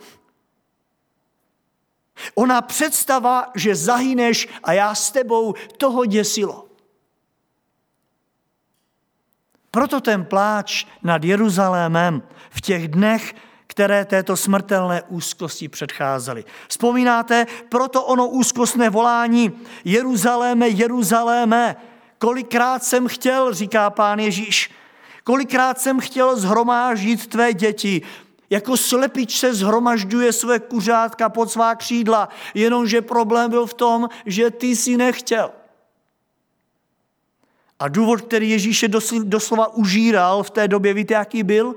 Ona 2.35 2.63
představa, 2.63 3.47
že 3.55 3.75
zahyneš 3.75 4.49
a 4.63 4.73
já 4.73 4.95
s 4.95 5.11
tebou, 5.11 5.55
toho 5.77 6.07
děsilo. 6.07 6.69
Proto 9.71 10.01
ten 10.01 10.25
pláč 10.25 10.87
nad 11.03 11.25
Jeruzalémem 11.25 12.23
v 12.51 12.61
těch 12.61 12.89
dnech, 12.89 13.35
které 13.67 14.05
této 14.05 14.37
smrtelné 14.37 15.03
úzkosti 15.03 15.69
předcházely. 15.69 16.45
Vzpomínáte, 16.69 17.47
proto 17.69 18.05
ono 18.05 18.29
úzkostné 18.29 18.91
volání 18.91 19.53
Jeruzaléme, 19.85 20.69
Jeruzaléme, 20.69 21.77
Kolikrát 22.19 22.85
jsem 22.85 23.09
chtěl, 23.09 23.55
říká 23.55 23.91
pán 23.91 24.19
Ježíš, 24.19 24.71
kolikrát 25.27 25.81
jsem 25.81 26.01
chtěl 26.01 26.37
zhromáždit 26.37 27.27
tvé 27.27 27.53
děti, 27.53 28.03
jako 28.51 28.77
slepič 28.77 29.39
se 29.39 29.55
zhromažďuje 29.55 30.33
své 30.33 30.59
kuřátka 30.59 31.29
pod 31.29 31.51
svá 31.51 31.75
křídla, 31.75 32.29
jenomže 32.55 33.03
problém 33.03 33.51
byl 33.51 33.67
v 33.67 33.75
tom, 33.75 34.09
že 34.27 34.51
ty 34.51 34.77
si 34.77 34.97
nechtěl. 34.97 35.51
A 37.79 37.89
důvod, 37.89 38.21
který 38.21 38.51
Ježíše 38.51 38.89
doslova 39.25 39.75
užíral 39.75 40.43
v 40.43 40.51
té 40.51 40.69
době, 40.69 40.95
víte, 40.95 41.15
jaký 41.15 41.43
byl? 41.43 41.75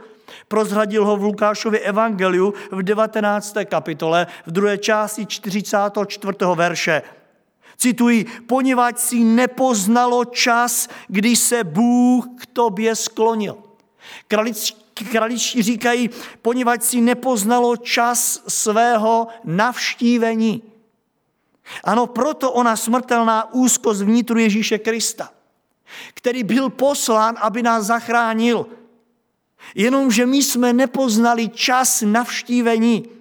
Prozradil 0.47 1.05
ho 1.05 1.17
v 1.17 1.23
Lukášově 1.23 1.79
evangeliu 1.79 2.53
v 2.71 2.83
19. 2.83 3.57
kapitole, 3.65 4.27
v 4.45 4.51
druhé 4.51 4.77
části 4.77 5.25
44. 5.25 6.37
verše. 6.55 7.01
Cituji, 7.79 8.25
poněvadž 8.47 8.99
si 8.99 9.23
nepoznalo 9.23 10.25
čas, 10.25 10.87
kdy 11.07 11.35
se 11.35 11.63
Bůh 11.63 12.27
k 12.37 12.45
tobě 12.45 12.95
sklonil. 12.95 13.57
Kraličtí 15.11 15.61
říkají, 15.63 16.09
poněvadž 16.41 16.83
si 16.83 17.01
nepoznalo 17.01 17.77
čas 17.77 18.43
svého 18.47 19.27
navštívení. 19.43 20.63
Ano, 21.83 22.07
proto 22.07 22.51
ona 22.51 22.75
smrtelná 22.75 23.53
úzkost 23.53 24.01
vnitru 24.01 24.39
Ježíše 24.39 24.77
Krista, 24.77 25.31
který 26.13 26.43
byl 26.43 26.69
poslán, 26.69 27.35
aby 27.41 27.63
nás 27.63 27.85
zachránil. 27.85 28.65
Jenomže 29.75 30.25
my 30.25 30.37
jsme 30.37 30.73
nepoznali 30.73 31.49
čas 31.49 32.01
navštívení. 32.01 33.18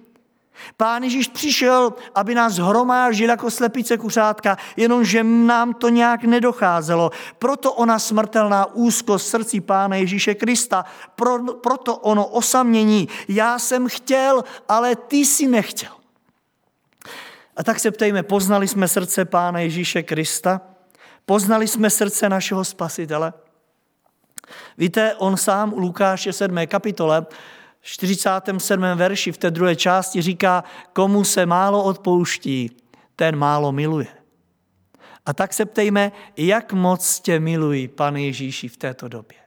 Pán 0.77 1.03
Ježíš 1.03 1.27
přišel, 1.27 1.93
aby 2.15 2.35
nás 2.35 2.57
hromážil 2.57 3.29
jako 3.29 3.51
slepice 3.51 3.97
kuřátka, 3.97 4.57
jenomže 4.77 5.23
nám 5.23 5.73
to 5.73 5.89
nějak 5.89 6.23
nedocházelo. 6.23 7.11
Proto 7.39 7.73
ona 7.73 7.99
smrtelná 7.99 8.65
úzkost 8.73 9.27
srdcí 9.27 9.61
Pána 9.61 9.95
Ježíše 9.95 10.35
Krista, 10.35 10.85
pro, 11.15 11.53
proto 11.53 11.97
ono 11.97 12.27
osamění. 12.27 13.07
Já 13.27 13.59
jsem 13.59 13.87
chtěl, 13.87 14.43
ale 14.67 14.95
ty 14.95 15.25
si 15.25 15.47
nechtěl. 15.47 15.91
A 17.55 17.63
tak 17.63 17.79
se 17.79 17.91
ptejme, 17.91 18.23
poznali 18.23 18.67
jsme 18.67 18.87
srdce 18.87 19.25
Pána 19.25 19.59
Ježíše 19.59 20.03
Krista? 20.03 20.61
Poznali 21.25 21.67
jsme 21.67 21.89
srdce 21.89 22.29
našeho 22.29 22.65
Spasitele? 22.65 23.33
Víte, 24.77 25.15
on 25.15 25.37
sám 25.37 25.73
u 25.73 25.79
Lukáše 25.79 26.33
7. 26.33 26.57
kapitole 26.67 27.25
47. 27.81 28.83
verši 28.95 29.31
v 29.31 29.37
té 29.37 29.51
druhé 29.51 29.75
části 29.75 30.21
říká, 30.21 30.63
komu 30.93 31.23
se 31.23 31.45
málo 31.45 31.83
odpouští, 31.83 32.77
ten 33.15 33.35
málo 33.35 33.71
miluje. 33.71 34.07
A 35.25 35.33
tak 35.33 35.53
se 35.53 35.65
ptejme, 35.65 36.11
jak 36.37 36.73
moc 36.73 37.19
tě 37.19 37.39
milují, 37.39 37.87
pane 37.87 38.21
Ježíši, 38.21 38.67
v 38.67 38.77
této 38.77 39.07
době. 39.07 39.37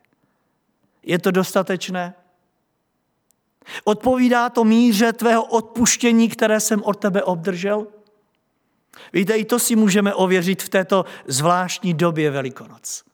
Je 1.02 1.18
to 1.18 1.30
dostatečné? 1.30 2.14
Odpovídá 3.84 4.50
to 4.50 4.64
míře 4.64 5.12
tvého 5.12 5.44
odpuštění, 5.44 6.28
které 6.28 6.60
jsem 6.60 6.82
od 6.82 6.94
tebe 6.94 7.22
obdržel? 7.22 7.86
Víte, 9.12 9.36
i 9.36 9.44
to 9.44 9.58
si 9.58 9.76
můžeme 9.76 10.14
ověřit 10.14 10.62
v 10.62 10.68
této 10.68 11.04
zvláštní 11.26 11.94
době 11.94 12.30
Velikonoc. 12.30 13.04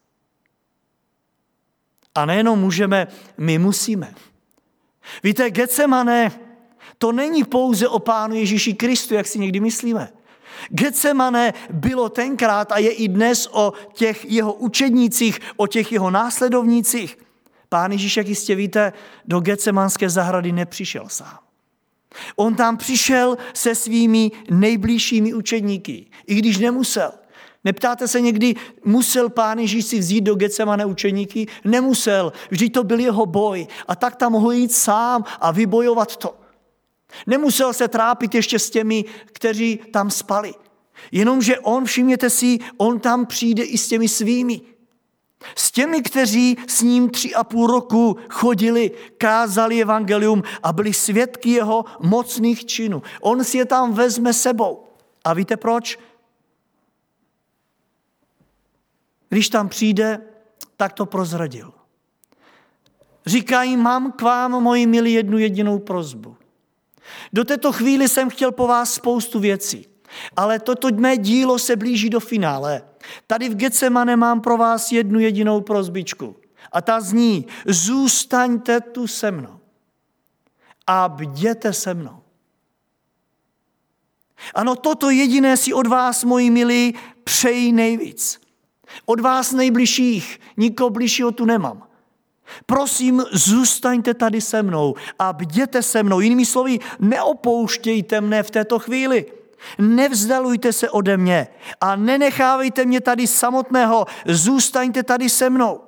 A 2.15 2.25
nejenom 2.25 2.59
můžeme, 2.59 3.07
my 3.39 3.59
musíme. 3.59 4.15
Víte, 5.23 5.51
Getsemane, 5.51 6.33
to 6.99 7.13
není 7.13 7.45
pouze 7.45 7.89
o 7.89 7.99
Pánu 7.99 8.35
Ježíši 8.35 8.75
Kristu, 8.75 9.15
jak 9.15 9.27
si 9.27 9.39
někdy 9.39 9.61
myslíme. 9.61 10.13
Getsemane 10.69 11.55
bylo 11.71 12.09
tenkrát 12.09 12.73
a 12.73 12.79
je 12.79 12.91
i 12.91 13.09
dnes 13.09 13.49
o 13.53 13.73
těch 13.93 14.31
jeho 14.31 14.53
učednících, 14.53 15.41
o 15.57 15.67
těch 15.67 15.93
jeho 15.93 16.11
následovnících. 16.11 17.19
Pán 17.69 17.93
Ježíš, 17.93 18.17
jak 18.17 18.29
jistě 18.29 18.55
víte, 18.55 18.93
do 19.25 19.41
Getsemanské 19.41 20.11
zahrady 20.11 20.53
nepřišel 20.53 21.05
sám. 21.09 21.39
On 22.37 22.55
tam 22.55 22.77
přišel 22.77 23.39
se 23.55 23.75
svými 23.75 24.31
nejbližšími 24.51 25.35
učedníky, 25.35 26.07
i 26.27 26.35
když 26.35 26.59
nemusel. 26.59 27.13
Neptáte 27.69 28.09
se 28.09 28.21
někdy, 28.21 28.55
musel 28.85 29.29
pán 29.29 29.59
Ježíš 29.59 29.85
si 29.85 29.99
vzít 29.99 30.21
do 30.21 30.35
Getsemane 30.35 30.85
učeníky? 30.85 31.47
Nemusel, 31.65 32.33
vždyť 32.51 32.73
to 32.73 32.85
byl 32.85 33.01
jeho 33.01 33.27
boj. 33.27 33.67
A 33.89 33.97
tak 33.97 34.17
tam 34.17 34.33
mohl 34.33 34.53
jít 34.53 34.73
sám 34.73 35.25
a 35.41 35.51
vybojovat 35.51 36.17
to. 36.17 36.35
Nemusel 37.27 37.73
se 37.73 37.89
trápit 37.89 38.35
ještě 38.35 38.59
s 38.59 38.71
těmi, 38.71 39.05
kteří 39.33 39.81
tam 39.93 40.11
spali. 40.11 40.55
Jenomže 41.13 41.59
on, 41.59 41.85
všimněte 41.85 42.31
si, 42.31 42.59
on 42.77 43.01
tam 43.01 43.27
přijde 43.27 43.63
i 43.63 43.79
s 43.79 43.89
těmi 43.89 44.09
svými. 44.09 44.61
S 45.57 45.71
těmi, 45.71 46.03
kteří 46.03 46.57
s 46.67 46.83
ním 46.83 47.11
tři 47.11 47.35
a 47.35 47.45
půl 47.45 47.67
roku 47.67 48.17
chodili, 48.31 48.91
kázali 49.19 49.83
evangelium 49.83 50.43
a 50.63 50.73
byli 50.73 50.93
svědky 50.93 51.51
jeho 51.51 51.85
mocných 52.01 52.67
činů. 52.67 53.03
On 53.21 53.45
si 53.45 53.59
je 53.59 53.65
tam 53.65 53.93
vezme 53.93 54.33
sebou. 54.33 54.85
A 55.25 55.35
víte 55.35 55.57
proč? 55.57 55.99
Když 59.29 59.49
tam 59.49 59.69
přijde, 59.69 60.21
tak 60.77 60.93
to 60.93 61.07
prozradil. 61.07 61.73
Říkají, 63.27 63.77
mám 63.77 64.13
k 64.13 64.23
vám, 64.23 64.51
moji 64.51 64.87
milí, 64.87 65.13
jednu 65.13 65.39
jedinou 65.39 65.79
prozbu. 65.79 66.37
Do 67.33 67.45
této 67.45 67.73
chvíli 67.73 68.09
jsem 68.09 68.31
chtěl 68.31 68.53
po 68.53 68.67
vás 68.67 68.95
spoustu 68.95 69.41
věcí, 69.41 69.87
ale 70.37 70.59
toto 70.59 70.89
mé 70.95 71.17
dílo 71.17 71.59
se 71.59 71.77
blíží 71.77 72.11
do 72.11 72.21
finále. 72.21 72.83
Tady 73.27 73.49
v 73.49 73.57
Getsemane 73.57 74.17
mám 74.17 74.41
pro 74.41 74.57
vás 74.57 74.93
jednu 74.93 75.21
jedinou 75.21 75.61
prozbičku. 75.61 76.37
A 76.73 76.81
ta 76.81 77.01
zní, 77.01 77.47
zůstaňte 77.67 78.81
tu 78.81 79.07
se 79.07 79.31
mnou 79.31 79.61
a 80.87 81.09
bděte 81.09 81.73
se 81.73 81.95
mnou. 81.95 82.23
Ano, 84.55 84.77
toto 84.77 85.11
jediné 85.11 85.57
si 85.57 85.73
od 85.73 85.87
vás, 85.87 86.25
moji 86.25 86.51
milí, 86.51 86.95
přeji 87.25 87.73
nejvíc. 87.73 88.41
Od 89.07 89.21
vás 89.21 89.53
nejbližších, 89.53 90.41
nikoho 90.57 90.91
bližšího 90.91 91.31
tu 91.31 91.45
nemám. 91.45 91.83
Prosím, 92.67 93.25
zůstaňte 93.33 94.15
tady 94.15 94.41
se 94.41 94.63
mnou 94.63 94.95
a 95.19 95.33
bděte 95.33 95.83
se 95.83 96.03
mnou. 96.03 96.21
Jinými 96.21 96.47
slovy, 96.47 96.79
neopouštějte 96.99 98.21
mne 98.21 98.43
v 98.43 98.51
této 98.51 98.79
chvíli. 98.79 99.27
Nevzdalujte 99.79 100.73
se 100.73 100.91
ode 100.91 101.17
mě 101.17 101.49
a 101.81 101.97
nenechávejte 101.97 102.85
mě 102.85 103.01
tady 103.01 103.27
samotného. 103.27 104.07
Zůstaňte 104.27 105.03
tady 105.03 105.29
se 105.29 105.51
mnou. 105.51 105.81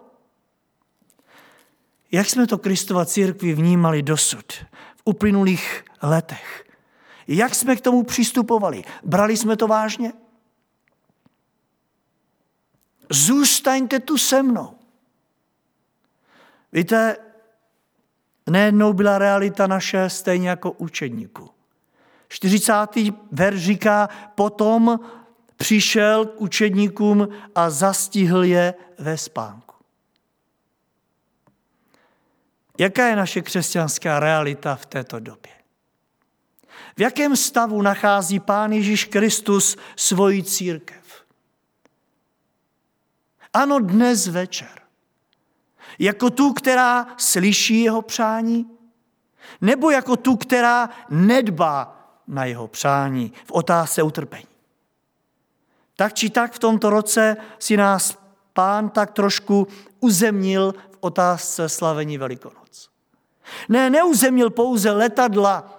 Jak 2.13 2.29
jsme 2.29 2.47
to 2.47 2.59
Kristova 2.59 3.07
církvi 3.07 3.55
vnímali 3.55 4.03
dosud 4.03 4.53
v 4.97 5.03
uplynulých 5.05 5.85
letech? 6.03 6.65
Jak 7.29 7.55
jsme 7.55 7.77
k 7.77 7.81
tomu 7.81 8.03
přistupovali? 8.03 8.83
Brali 9.05 9.37
jsme 9.37 9.57
to 9.57 9.67
vážně? 9.67 10.13
Zůstaňte 13.11 14.01
tu 14.01 14.19
se 14.19 14.43
mnou. 14.43 14.79
Víte, 16.73 17.17
nejednou 18.51 18.93
byla 18.93 19.19
realita 19.19 19.67
naše 19.67 20.11
stejně 20.11 20.49
jako 20.49 20.73
učedníků. 20.73 21.51
40. 22.29 22.75
verš 23.33 23.63
říká, 23.63 24.09
potom 24.35 25.01
přišel 25.57 26.27
k 26.27 26.41
učedníkům 26.41 27.29
a 27.55 27.71
zastihl 27.71 28.45
je 28.45 28.75
ve 28.99 29.19
spánku. 29.19 29.75
Jaká 32.79 33.07
je 33.07 33.17
naše 33.17 33.43
křesťanská 33.43 34.21
realita 34.21 34.77
v 34.77 34.87
této 34.87 35.21
době? 35.21 35.53
V 36.97 37.01
jakém 37.01 37.37
stavu 37.37 37.83
nachází 37.83 38.41
Pán 38.41 38.73
Ježíš 38.73 39.05
Kristus 39.05 39.77
svoji 39.97 40.43
církev? 40.43 41.00
Ano, 43.53 43.81
dnes 43.81 44.27
večer. 44.27 44.81
Jako 45.99 46.31
tu, 46.31 46.53
která 46.53 47.07
slyší 47.17 47.83
jeho 47.83 48.03
přání, 48.03 48.67
nebo 49.61 49.91
jako 49.91 50.17
tu, 50.17 50.37
která 50.37 50.91
nedbá 51.11 51.97
na 52.27 52.45
jeho 52.45 52.69
přání 52.69 53.33
v 53.47 53.53
otázce 53.53 54.03
utrpení. 54.03 54.47
Tak 55.97 56.15
či 56.15 56.31
tak 56.31 56.53
v 56.53 56.59
tomto 56.59 56.91
roce 56.91 57.37
si 57.59 57.77
nás 57.77 58.19
pán 58.53 58.89
tak 58.89 59.11
trošku 59.11 59.69
uzemnil 60.01 60.75
v 60.91 60.97
otázce 61.01 61.69
slavení 61.69 62.19
Velikonoc. 62.19 62.91
Ne, 63.69 63.91
neuzemnil 63.91 64.51
pouze 64.51 64.91
letadla, 64.91 65.79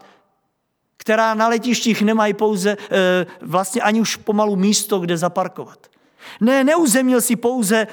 která 0.97 1.33
na 1.33 1.47
letištích 1.47 2.01
nemají 2.01 2.33
pouze 2.33 2.71
e, 2.71 2.77
vlastně 3.41 3.81
ani 3.81 4.01
už 4.01 4.15
pomalu 4.15 4.55
místo, 4.55 4.99
kde 4.99 5.17
zaparkovat. 5.17 5.90
Ne, 6.39 6.63
neuzemil 6.63 7.21
si 7.21 7.35
pouze 7.35 7.87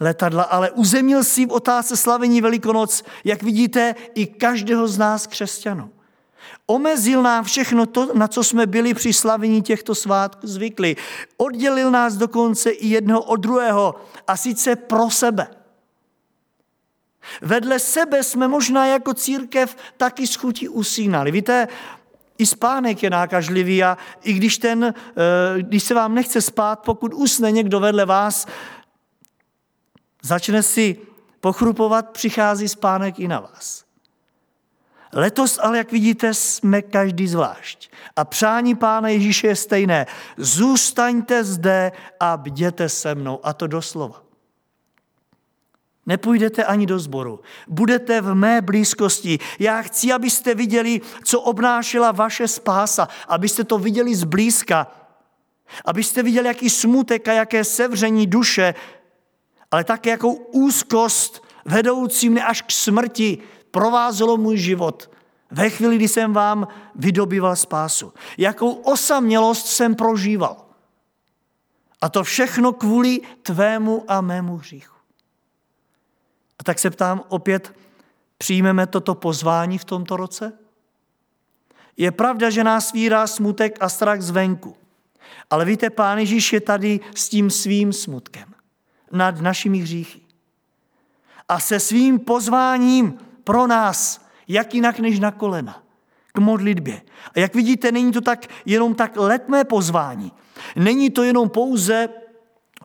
letadla, 0.00 0.42
ale 0.42 0.70
uzemil 0.70 1.24
si 1.24 1.46
v 1.46 1.52
otázce 1.52 1.96
slavení 1.96 2.40
Velikonoc, 2.40 3.04
jak 3.24 3.42
vidíte, 3.42 3.94
i 4.14 4.26
každého 4.26 4.88
z 4.88 4.98
nás 4.98 5.26
křesťanů. 5.26 5.90
Omezil 6.66 7.22
nám 7.22 7.44
všechno 7.44 7.86
to, 7.86 8.14
na 8.14 8.28
co 8.28 8.44
jsme 8.44 8.66
byli 8.66 8.94
při 8.94 9.12
slavení 9.12 9.62
těchto 9.62 9.94
svátků 9.94 10.46
zvykli. 10.46 10.96
Oddělil 11.36 11.90
nás 11.90 12.16
dokonce 12.16 12.70
i 12.70 12.86
jednoho 12.86 13.22
od 13.22 13.36
druhého, 13.36 13.94
a 14.26 14.36
sice 14.36 14.76
pro 14.76 15.10
sebe. 15.10 15.46
Vedle 17.42 17.78
sebe 17.78 18.22
jsme 18.22 18.48
možná 18.48 18.86
jako 18.86 19.14
církev 19.14 19.76
taky 19.96 20.26
schutí 20.26 20.68
usínali. 20.68 21.30
Víte, 21.30 21.68
i 22.38 22.46
spánek 22.46 23.02
je 23.02 23.10
nákažlivý 23.10 23.84
a 23.84 23.98
i 24.22 24.32
když, 24.32 24.58
ten, 24.58 24.84
eh, 24.84 25.62
když 25.62 25.82
se 25.82 25.94
vám 25.94 26.14
nechce 26.14 26.40
spát, 26.40 26.80
pokud 26.84 27.14
usne 27.14 27.52
někdo 27.52 27.80
vedle 27.80 28.06
vás, 28.06 28.46
začne 30.22 30.62
si 30.62 30.96
pochrupovat, 31.40 32.10
přichází 32.10 32.68
spánek 32.68 33.18
i 33.18 33.28
na 33.28 33.40
vás. 33.40 33.84
Letos 35.12 35.58
ale, 35.62 35.78
jak 35.78 35.92
vidíte, 35.92 36.34
jsme 36.34 36.82
každý 36.82 37.28
zvlášť. 37.28 37.90
A 38.16 38.24
přání 38.24 38.74
Pána 38.74 39.08
Ježíše 39.08 39.46
je 39.46 39.56
stejné. 39.56 40.06
Zůstaňte 40.36 41.44
zde 41.44 41.92
a 42.20 42.36
bděte 42.36 42.88
se 42.88 43.14
mnou. 43.14 43.40
A 43.42 43.52
to 43.52 43.66
doslova. 43.66 44.23
Nepůjdete 46.06 46.64
ani 46.64 46.86
do 46.86 46.98
sboru. 46.98 47.40
Budete 47.68 48.20
v 48.20 48.34
mé 48.34 48.62
blízkosti. 48.62 49.38
Já 49.58 49.82
chci, 49.82 50.12
abyste 50.12 50.54
viděli, 50.54 51.00
co 51.24 51.40
obnášela 51.40 52.12
vaše 52.12 52.48
spása, 52.48 53.08
abyste 53.28 53.64
to 53.64 53.78
viděli 53.78 54.14
zblízka. 54.14 54.86
Abyste 55.84 56.22
viděli, 56.22 56.48
jaký 56.48 56.70
smutek 56.70 57.28
a 57.28 57.32
jaké 57.32 57.64
sevření 57.64 58.26
duše, 58.26 58.74
ale 59.70 59.84
také 59.84 60.10
jakou 60.10 60.32
úzkost 60.32 61.44
vedoucí 61.64 62.30
mne 62.30 62.44
až 62.44 62.62
k 62.62 62.70
smrti 62.70 63.38
provázelo 63.70 64.36
můj 64.36 64.56
život 64.56 65.10
ve 65.50 65.70
chvíli, 65.70 65.96
kdy 65.96 66.08
jsem 66.08 66.32
vám 66.32 66.68
vydobýval 66.94 67.56
spásu. 67.56 68.12
Jakou 68.38 68.72
osamělost 68.72 69.66
jsem 69.66 69.94
prožíval. 69.94 70.56
A 72.00 72.08
to 72.08 72.24
všechno 72.24 72.72
kvůli 72.72 73.20
tvému 73.42 74.04
a 74.08 74.20
mému 74.20 74.56
hříchu. 74.56 74.93
A 76.58 76.64
tak 76.64 76.78
se 76.78 76.90
ptám 76.90 77.22
opět, 77.28 77.74
přijmeme 78.38 78.86
toto 78.86 79.14
pozvání 79.14 79.78
v 79.78 79.84
tomto 79.84 80.16
roce? 80.16 80.52
Je 81.96 82.10
pravda, 82.10 82.50
že 82.50 82.64
nás 82.64 82.92
vírá 82.92 83.26
smutek 83.26 83.76
a 83.80 83.88
strach 83.88 84.20
zvenku. 84.20 84.76
Ale 85.50 85.64
víte, 85.64 85.90
Pán 85.90 86.18
Ježíš 86.18 86.52
je 86.52 86.60
tady 86.60 87.00
s 87.14 87.28
tím 87.28 87.50
svým 87.50 87.92
smutkem 87.92 88.54
nad 89.12 89.40
našimi 89.40 89.78
hříchy. 89.78 90.20
A 91.48 91.60
se 91.60 91.80
svým 91.80 92.18
pozváním 92.18 93.18
pro 93.44 93.66
nás, 93.66 94.26
jak 94.48 94.74
jinak 94.74 94.98
než 94.98 95.20
na 95.20 95.30
kolena, 95.30 95.82
k 96.32 96.38
modlitbě. 96.38 97.02
A 97.36 97.40
jak 97.40 97.54
vidíte, 97.54 97.92
není 97.92 98.12
to 98.12 98.20
tak 98.20 98.46
jenom 98.64 98.94
tak 98.94 99.16
letmé 99.16 99.64
pozvání. 99.64 100.32
Není 100.76 101.10
to 101.10 101.22
jenom 101.22 101.48
pouze 101.48 102.08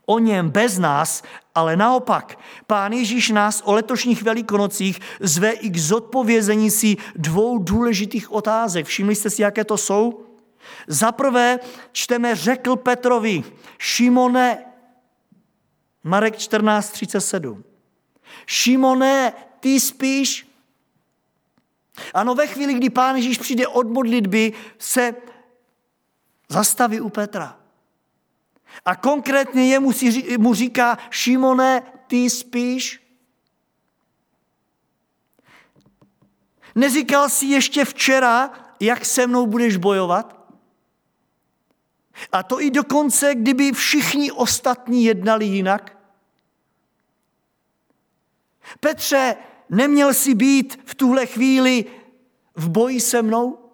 o 0.09 0.19
něm 0.19 0.49
bez 0.49 0.77
nás, 0.77 1.23
ale 1.55 1.75
naopak, 1.75 2.39
Pán 2.67 2.93
Ježíš 2.93 3.29
nás 3.29 3.61
o 3.65 3.73
letošních 3.73 4.23
velikonocích 4.23 4.99
zve 5.19 5.51
i 5.51 5.69
k 5.69 5.77
zodpovězení 5.77 6.71
si 6.71 6.97
dvou 7.15 7.57
důležitých 7.57 8.31
otázek. 8.31 8.85
Všimli 8.85 9.15
jste 9.15 9.29
si, 9.29 9.41
jaké 9.41 9.63
to 9.63 9.77
jsou? 9.77 10.25
Za 10.87 11.11
prvé 11.11 11.59
čteme, 11.91 12.35
řekl 12.35 12.75
Petrovi, 12.75 13.43
Šimone, 13.77 14.65
Marek 16.03 16.35
14.37. 16.35 17.63
Šimone, 18.45 19.33
ty 19.59 19.79
spíš? 19.79 20.49
Ano, 22.13 22.35
ve 22.35 22.47
chvíli, 22.47 22.73
kdy 22.73 22.89
Pán 22.89 23.15
Ježíš 23.15 23.37
přijde 23.37 23.67
od 23.67 23.87
modlitby, 23.87 24.53
se 24.77 25.15
zastaví 26.49 27.01
u 27.01 27.09
Petra. 27.09 27.59
A 28.85 28.95
konkrétně 28.95 29.67
jemu 29.67 29.91
si, 29.91 30.37
mu 30.37 30.53
říká, 30.53 30.97
Šimone, 31.09 31.81
ty 32.07 32.29
spíš? 32.29 33.09
Neříkal 36.75 37.29
si 37.29 37.45
ještě 37.45 37.85
včera, 37.85 38.51
jak 38.79 39.05
se 39.05 39.27
mnou 39.27 39.47
budeš 39.47 39.77
bojovat? 39.77 40.39
A 42.31 42.43
to 42.43 42.61
i 42.61 42.71
dokonce, 42.71 43.35
kdyby 43.35 43.71
všichni 43.71 44.31
ostatní 44.31 45.03
jednali 45.03 45.45
jinak? 45.45 45.97
Petře, 48.79 49.35
neměl 49.69 50.13
si 50.13 50.35
být 50.35 50.79
v 50.85 50.95
tuhle 50.95 51.25
chvíli 51.25 51.85
v 52.55 52.69
boji 52.69 52.99
se 52.99 53.21
mnou? 53.21 53.71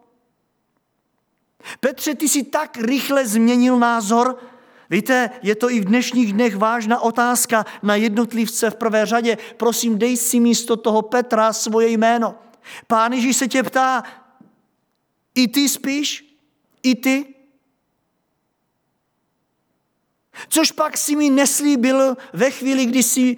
Petře, 1.80 2.16
ty 2.16 2.30
si 2.30 2.44
tak 2.44 2.78
rychle 2.78 3.28
změnil 3.28 3.80
názor, 3.80 4.40
Víte, 4.89 5.30
je 5.41 5.56
to 5.56 5.69
i 5.69 5.80
v 5.80 5.86
dnešních 5.86 6.34
dnech 6.34 6.56
vážná 6.56 7.00
otázka 7.00 7.65
na 7.84 7.95
jednotlivce 7.95 8.69
v 8.69 8.76
prvé 8.76 9.06
řadě. 9.06 9.38
Prosím, 9.58 9.98
dej 9.98 10.17
si 10.17 10.39
místo 10.39 10.78
toho 10.78 11.02
Petra 11.02 11.54
svoje 11.54 11.89
jméno. 11.89 12.36
Pán 12.88 13.13
Ježíš 13.13 13.38
se 13.38 13.48
tě 13.48 13.63
ptá, 13.63 14.04
i 15.36 15.48
ty 15.48 15.69
spíš? 15.69 16.38
I 16.84 16.95
ty? 16.95 17.36
Což 20.50 20.71
pak 20.71 20.98
si 20.98 21.15
mi 21.15 21.30
neslíbil 21.30 22.17
ve 22.34 22.52
chvíli, 22.52 22.86
kdy 22.86 23.04
jsi 23.04 23.36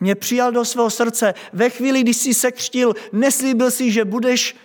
mě 0.00 0.14
přijal 0.14 0.52
do 0.52 0.64
svého 0.64 0.90
srdce, 0.90 1.34
ve 1.52 1.70
chvíli, 1.70 2.00
kdy 2.00 2.14
jsi 2.14 2.34
se 2.34 2.52
křtil, 2.52 2.94
neslíbil 3.12 3.70
si, 3.70 3.92
že 3.92 4.04
budeš 4.04 4.56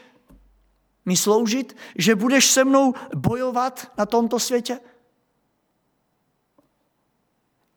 mi 1.05 1.17
sloužit, 1.17 1.77
že 1.95 2.15
budeš 2.15 2.51
se 2.51 2.63
mnou 2.63 2.93
bojovat 3.15 3.91
na 3.97 4.05
tomto 4.05 4.39
světě? 4.39 4.79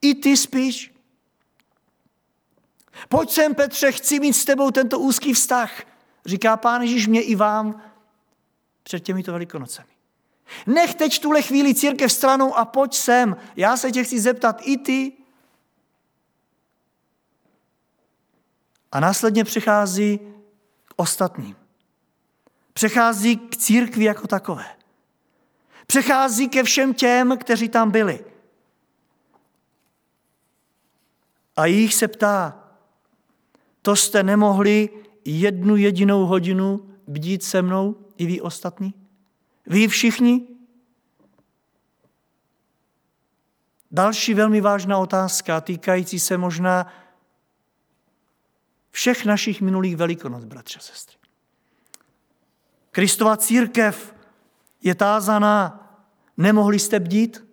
I 0.01 0.15
ty 0.15 0.37
spíš? 0.37 0.93
Pojď 3.09 3.31
sem, 3.31 3.55
Petře, 3.55 3.91
chci 3.91 4.19
mít 4.19 4.33
s 4.33 4.45
tebou 4.45 4.71
tento 4.71 4.99
úzký 4.99 5.33
vztah. 5.33 5.81
Říká 6.25 6.57
pán 6.57 6.81
Ježíš 6.81 7.07
mě 7.07 7.21
i 7.21 7.35
vám 7.35 7.81
před 8.83 8.99
těmito 8.99 9.31
velikonocemi. 9.31 9.87
Nech 10.67 10.95
teď 10.95 11.19
tuhle 11.19 11.41
chvíli 11.41 11.75
církev 11.75 12.11
stranou 12.11 12.55
a 12.55 12.65
pojď 12.65 12.93
sem. 12.93 13.37
Já 13.55 13.77
se 13.77 13.91
tě 13.91 14.03
chci 14.03 14.19
zeptat, 14.19 14.61
i 14.61 14.77
ty? 14.77 15.13
A 18.91 18.99
následně 18.99 19.43
přechází 19.43 20.19
k 20.85 20.93
ostatním. 20.95 21.55
Přechází 22.73 23.37
k 23.37 23.57
církvi 23.57 24.03
jako 24.03 24.27
takové. 24.27 24.65
Přechází 25.87 26.49
ke 26.49 26.63
všem 26.63 26.93
těm, 26.93 27.37
kteří 27.37 27.69
tam 27.69 27.91
byli. 27.91 28.25
A 31.55 31.65
jich 31.65 31.93
se 31.93 32.07
ptá, 32.07 32.67
to 33.81 33.95
jste 33.95 34.23
nemohli 34.23 34.89
jednu 35.25 35.75
jedinou 35.75 36.25
hodinu 36.25 36.95
bdít 37.07 37.43
se 37.43 37.61
mnou 37.61 37.95
i 38.17 38.25
vy 38.25 38.41
ostatní? 38.41 38.93
Vy 39.65 39.87
všichni? 39.87 40.47
Další 43.91 44.33
velmi 44.33 44.61
vážná 44.61 44.97
otázka, 44.97 45.61
týkající 45.61 46.19
se 46.19 46.37
možná 46.37 46.87
všech 48.91 49.25
našich 49.25 49.61
minulých 49.61 49.97
velikonoc, 49.97 50.43
bratře 50.45 50.79
a 50.79 50.81
sestry. 50.81 51.17
Kristova 52.91 53.37
církev 53.37 54.15
je 54.81 54.95
tázaná, 54.95 55.87
nemohli 56.37 56.79
jste 56.79 56.99
bdít? 56.99 57.50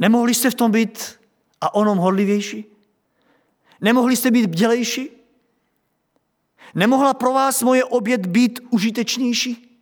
Nemohli 0.00 0.34
jste 0.34 0.50
v 0.50 0.54
tom 0.54 0.70
být 0.70 1.20
a 1.60 1.74
onom 1.74 1.98
hodlivější? 1.98 2.64
Nemohli 3.80 4.16
jste 4.16 4.30
být 4.30 4.46
bdělejší? 4.46 5.08
Nemohla 6.74 7.14
pro 7.14 7.32
vás 7.32 7.62
moje 7.62 7.84
oběd 7.84 8.26
být 8.26 8.60
užitečnější? 8.70 9.78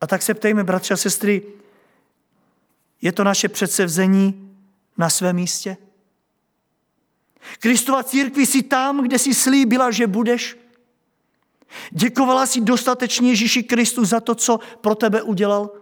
A 0.00 0.06
tak 0.06 0.22
se 0.22 0.34
ptejme, 0.34 0.64
bratři 0.64 0.94
a 0.94 0.96
sestry, 0.96 1.42
je 3.02 3.12
to 3.12 3.24
naše 3.24 3.48
předsevzení 3.48 4.56
na 4.98 5.10
svém 5.10 5.36
místě? 5.36 5.76
Kristova 7.58 8.02
církvi 8.02 8.46
si 8.46 8.62
tam, 8.62 9.02
kde 9.02 9.18
si 9.18 9.34
slíbila, 9.34 9.90
že 9.90 10.06
budeš? 10.06 10.58
Děkovala 11.90 12.46
si 12.46 12.60
dostatečně 12.60 13.30
Ježíši 13.30 13.62
Kristu 13.62 14.04
za 14.04 14.20
to, 14.20 14.34
co 14.34 14.58
pro 14.80 14.94
tebe 14.94 15.22
udělal? 15.22 15.79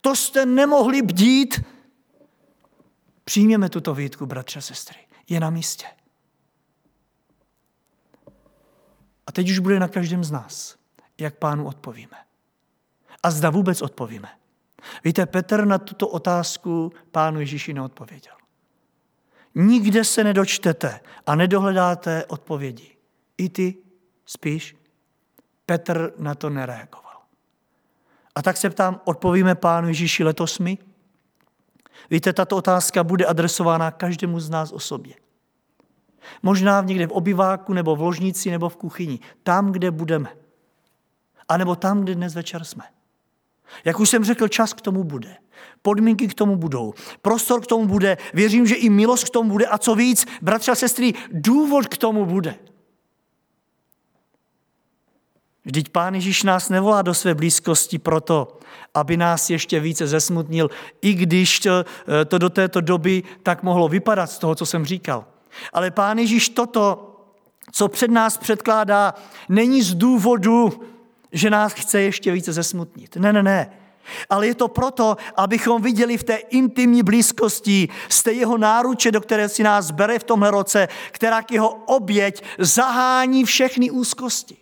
To 0.00 0.16
jste 0.16 0.46
nemohli 0.46 1.02
bdít. 1.02 1.60
Přijměme 3.24 3.68
tuto 3.68 3.94
výtku, 3.94 4.26
bratře 4.26 4.58
a 4.58 4.62
sestry. 4.62 4.98
Je 5.28 5.40
na 5.40 5.50
místě. 5.50 5.86
A 9.26 9.32
teď 9.32 9.50
už 9.50 9.58
bude 9.58 9.80
na 9.80 9.88
každém 9.88 10.24
z 10.24 10.30
nás, 10.30 10.76
jak 11.18 11.36
pánu 11.36 11.66
odpovíme. 11.66 12.16
A 13.22 13.30
zda 13.30 13.50
vůbec 13.50 13.82
odpovíme. 13.82 14.28
Víte, 15.04 15.26
Petr 15.26 15.64
na 15.64 15.78
tuto 15.78 16.08
otázku 16.08 16.92
pánu 17.10 17.40
Ježíši 17.40 17.74
neodpověděl. 17.74 18.34
Nikde 19.54 20.04
se 20.04 20.24
nedočtete 20.24 21.00
a 21.26 21.34
nedohledáte 21.34 22.24
odpovědi. 22.24 22.96
I 23.38 23.48
ty 23.48 23.76
spíš. 24.26 24.76
Petr 25.66 26.12
na 26.18 26.34
to 26.34 26.50
nereagoval. 26.50 27.07
A 28.38 28.42
tak 28.42 28.56
se 28.56 28.70
ptám, 28.70 29.00
odpovíme 29.04 29.54
Pánu 29.54 29.88
Ježíši 29.88 30.24
letos 30.24 30.58
my? 30.58 30.78
Víte, 32.10 32.32
tato 32.32 32.56
otázka 32.56 33.04
bude 33.04 33.26
adresována 33.26 33.90
každému 33.90 34.40
z 34.40 34.50
nás 34.50 34.72
osobě. 34.72 35.14
Možná 36.42 36.82
někde 36.82 37.06
v 37.06 37.12
obyváku, 37.12 37.72
nebo 37.72 37.96
v 37.96 38.00
ložnici, 38.00 38.50
nebo 38.50 38.68
v 38.68 38.76
kuchyni. 38.76 39.18
Tam, 39.42 39.72
kde 39.72 39.90
budeme. 39.90 40.28
A 41.48 41.56
nebo 41.56 41.76
tam, 41.76 42.00
kde 42.00 42.14
dnes 42.14 42.34
večer 42.34 42.64
jsme. 42.64 42.84
Jak 43.84 44.00
už 44.00 44.08
jsem 44.08 44.24
řekl, 44.24 44.48
čas 44.48 44.72
k 44.72 44.80
tomu 44.80 45.04
bude. 45.04 45.36
Podmínky 45.82 46.28
k 46.28 46.34
tomu 46.34 46.56
budou. 46.56 46.94
Prostor 47.22 47.60
k 47.60 47.66
tomu 47.66 47.86
bude. 47.86 48.16
Věřím, 48.34 48.66
že 48.66 48.74
i 48.74 48.90
milost 48.90 49.24
k 49.24 49.30
tomu 49.30 49.50
bude. 49.50 49.66
A 49.66 49.78
co 49.78 49.94
víc, 49.94 50.26
bratři 50.42 50.70
a 50.70 50.74
sestry, 50.74 51.14
důvod 51.32 51.86
k 51.86 51.98
tomu 51.98 52.26
bude. 52.26 52.54
Vždyť 55.68 55.88
Pán 55.88 56.14
Ježíš 56.14 56.42
nás 56.42 56.68
nevolá 56.68 57.02
do 57.02 57.14
své 57.14 57.34
blízkosti 57.34 57.98
proto, 57.98 58.58
aby 58.94 59.16
nás 59.16 59.50
ještě 59.50 59.80
více 59.80 60.06
zesmutnil, 60.06 60.70
i 61.02 61.14
když 61.14 61.60
to, 61.60 61.84
to 62.28 62.38
do 62.38 62.50
této 62.50 62.80
doby 62.80 63.22
tak 63.42 63.62
mohlo 63.62 63.88
vypadat 63.88 64.30
z 64.30 64.38
toho, 64.38 64.54
co 64.54 64.66
jsem 64.66 64.84
říkal. 64.84 65.24
Ale 65.72 65.90
Pán 65.90 66.18
Ježíš 66.18 66.48
toto, 66.48 67.14
co 67.72 67.88
před 67.88 68.10
nás 68.10 68.38
předkládá, 68.38 69.14
není 69.48 69.82
z 69.82 69.94
důvodu, 69.94 70.80
že 71.32 71.50
nás 71.50 71.72
chce 71.72 72.00
ještě 72.00 72.32
více 72.32 72.52
zesmutnit. 72.52 73.16
Ne, 73.16 73.32
ne, 73.32 73.42
ne. 73.42 73.70
Ale 74.30 74.46
je 74.46 74.54
to 74.54 74.68
proto, 74.68 75.16
abychom 75.36 75.82
viděli 75.82 76.18
v 76.18 76.24
té 76.24 76.34
intimní 76.34 77.02
blízkosti 77.02 77.88
z 78.08 78.22
té 78.22 78.32
jeho 78.32 78.58
náruče, 78.58 79.12
do 79.12 79.20
které 79.20 79.48
si 79.48 79.62
nás 79.62 79.90
bere 79.90 80.18
v 80.18 80.24
tomhle 80.24 80.50
roce, 80.50 80.88
která 81.10 81.42
k 81.42 81.50
jeho 81.50 81.68
oběť 81.68 82.42
zahání 82.58 83.44
všechny 83.44 83.90
úzkosti. 83.90 84.56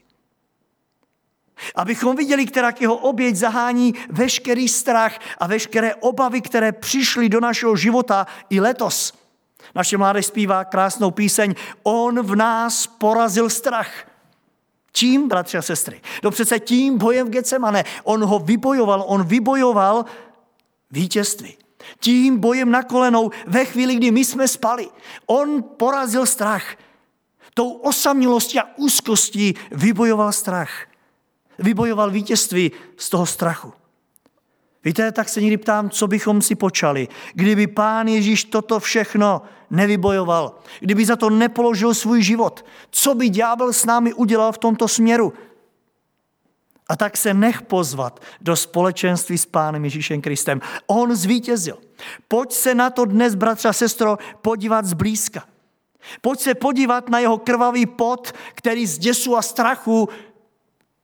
Abychom 1.75 2.17
viděli, 2.17 2.47
která 2.47 2.73
jeho 2.81 2.97
oběť 2.97 3.37
zahání 3.37 3.95
veškerý 4.09 4.69
strach 4.69 5.19
a 5.39 5.47
veškeré 5.47 5.95
obavy, 5.95 6.41
které 6.41 6.73
přišly 6.73 7.29
do 7.29 7.41
našeho 7.41 7.77
života 7.77 8.27
i 8.51 8.61
letos. 8.61 9.13
Naše 9.75 9.97
mládež 9.97 10.27
zpívá 10.27 10.65
krásnou 10.65 11.11
píseň 11.11 11.55
On 11.83 12.23
v 12.23 12.37
nás 12.37 12.87
porazil 12.87 13.51
strach. 13.51 13.91
Čím, 14.93 15.29
bratři 15.29 15.59
a 15.59 15.63
sestry? 15.63 16.01
No 16.23 16.31
přece 16.31 16.59
tím 16.59 16.99
bojem 16.99 17.27
v 17.27 17.31
Getsemane. 17.31 17.85
On 18.05 18.25
ho 18.25 18.39
vybojoval, 18.39 19.05
on 19.07 19.25
vybojoval 19.25 20.05
vítězství. 20.91 21.57
Tím 22.01 22.39
bojem 22.39 22.71
na 22.71 22.83
kolenou 22.83 23.31
ve 23.47 23.65
chvíli, 23.65 23.95
kdy 23.95 24.11
my 24.11 24.25
jsme 24.25 24.49
spali. 24.49 24.89
On 25.27 25.63
porazil 25.63 26.27
strach. 26.27 26.77
Tou 27.55 27.71
osamělostí 27.73 28.59
a 28.59 28.69
úzkostí 28.77 29.55
vybojoval 29.71 30.33
strach. 30.33 30.71
Vybojoval 31.59 32.11
vítězství 32.11 32.73
z 32.97 33.11
toho 33.11 33.27
strachu. 33.27 33.73
Víte, 34.85 35.13
tak 35.13 35.29
se 35.29 35.41
někdy 35.41 35.57
ptám, 35.57 35.91
co 35.91 36.07
bychom 36.07 36.43
si 36.43 36.55
počali, 36.55 37.09
kdyby 37.35 37.67
pán 37.67 38.09
Ježíš 38.09 38.45
toto 38.45 38.81
všechno 38.81 39.43
nevybojoval, 39.71 40.59
kdyby 40.81 41.05
za 41.05 41.17
to 41.17 41.31
nepoložil 41.31 41.95
svůj 41.95 42.23
život. 42.23 42.65
Co 42.91 43.15
by 43.15 43.29
ďábel 43.29 43.73
s 43.73 43.85
námi 43.85 44.15
udělal 44.15 44.53
v 44.53 44.59
tomto 44.59 44.89
směru? 44.89 45.33
A 46.89 46.97
tak 46.97 47.17
se 47.17 47.35
nech 47.35 47.63
pozvat 47.63 48.21
do 48.41 48.57
společenství 48.57 49.39
s 49.39 49.47
Pánem 49.47 49.85
Ježíšem 49.85 50.21
Kristem. 50.23 50.61
On 50.87 51.17
zvítězil. 51.17 51.79
Pojď 52.29 52.53
se 52.53 52.75
na 52.75 52.91
to 52.91 53.05
dnes, 53.05 53.35
bratře 53.35 53.69
a 53.69 53.73
sestro, 53.73 54.19
podívat 54.43 54.85
zblízka. 54.85 55.45
Pojď 56.21 56.41
se 56.41 56.55
podívat 56.55 57.09
na 57.09 57.19
jeho 57.19 57.39
krvavý 57.39 57.87
pot, 57.87 58.33
který 58.55 58.87
z 58.87 58.99
děsu 58.99 59.37
a 59.37 59.43
strachu 59.43 60.09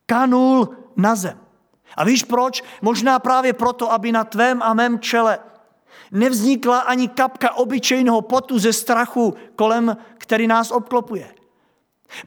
kanul 0.06 0.76
na 0.96 1.14
zem. 1.14 1.38
A 1.96 2.04
víš 2.04 2.22
proč? 2.22 2.64
Možná 2.82 3.18
právě 3.18 3.52
proto, 3.52 3.92
aby 3.92 4.12
na 4.12 4.24
tvém 4.24 4.62
a 4.62 4.74
mém 4.74 5.00
čele 5.00 5.38
nevznikla 6.10 6.78
ani 6.78 7.08
kapka 7.08 7.52
obyčejného 7.52 8.22
potu 8.22 8.58
ze 8.58 8.72
strachu, 8.72 9.34
kolem 9.56 9.96
který 10.18 10.46
nás 10.46 10.70
obklopuje. 10.70 11.34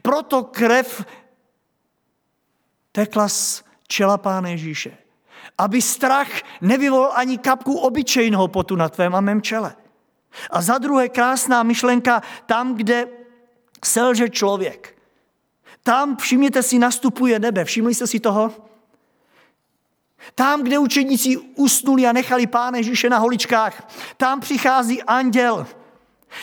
Proto 0.02 0.42
krev 0.42 1.04
tekla 2.92 3.28
z 3.28 3.64
čela 3.88 4.18
Pána 4.18 4.48
Ježíše. 4.48 4.98
Aby 5.58 5.82
strach 5.82 6.28
nevyvolal 6.60 7.12
ani 7.14 7.38
kapku 7.38 7.78
obyčejného 7.78 8.48
potu 8.48 8.76
na 8.76 8.88
tvém 8.88 9.14
a 9.14 9.20
mém 9.20 9.42
čele. 9.42 9.76
A 10.50 10.62
za 10.62 10.78
druhé 10.78 11.08
krásná 11.08 11.62
myšlenka, 11.62 12.22
tam, 12.46 12.74
kde 12.74 13.08
selže 13.84 14.28
člověk. 14.28 14.95
Tam, 15.86 16.16
všimněte 16.16 16.62
si, 16.62 16.78
nastupuje 16.78 17.38
nebe. 17.38 17.64
Všimli 17.64 17.94
jste 17.94 18.06
si 18.06 18.20
toho? 18.20 18.52
Tam, 20.34 20.62
kde 20.62 20.78
učedníci 20.78 21.36
usnuli 21.36 22.06
a 22.06 22.12
nechali 22.12 22.46
Pána 22.46 22.78
Ježíše 22.78 23.10
na 23.10 23.18
holičkách, 23.18 23.88
tam 24.16 24.40
přichází 24.40 25.02
anděl. 25.02 25.66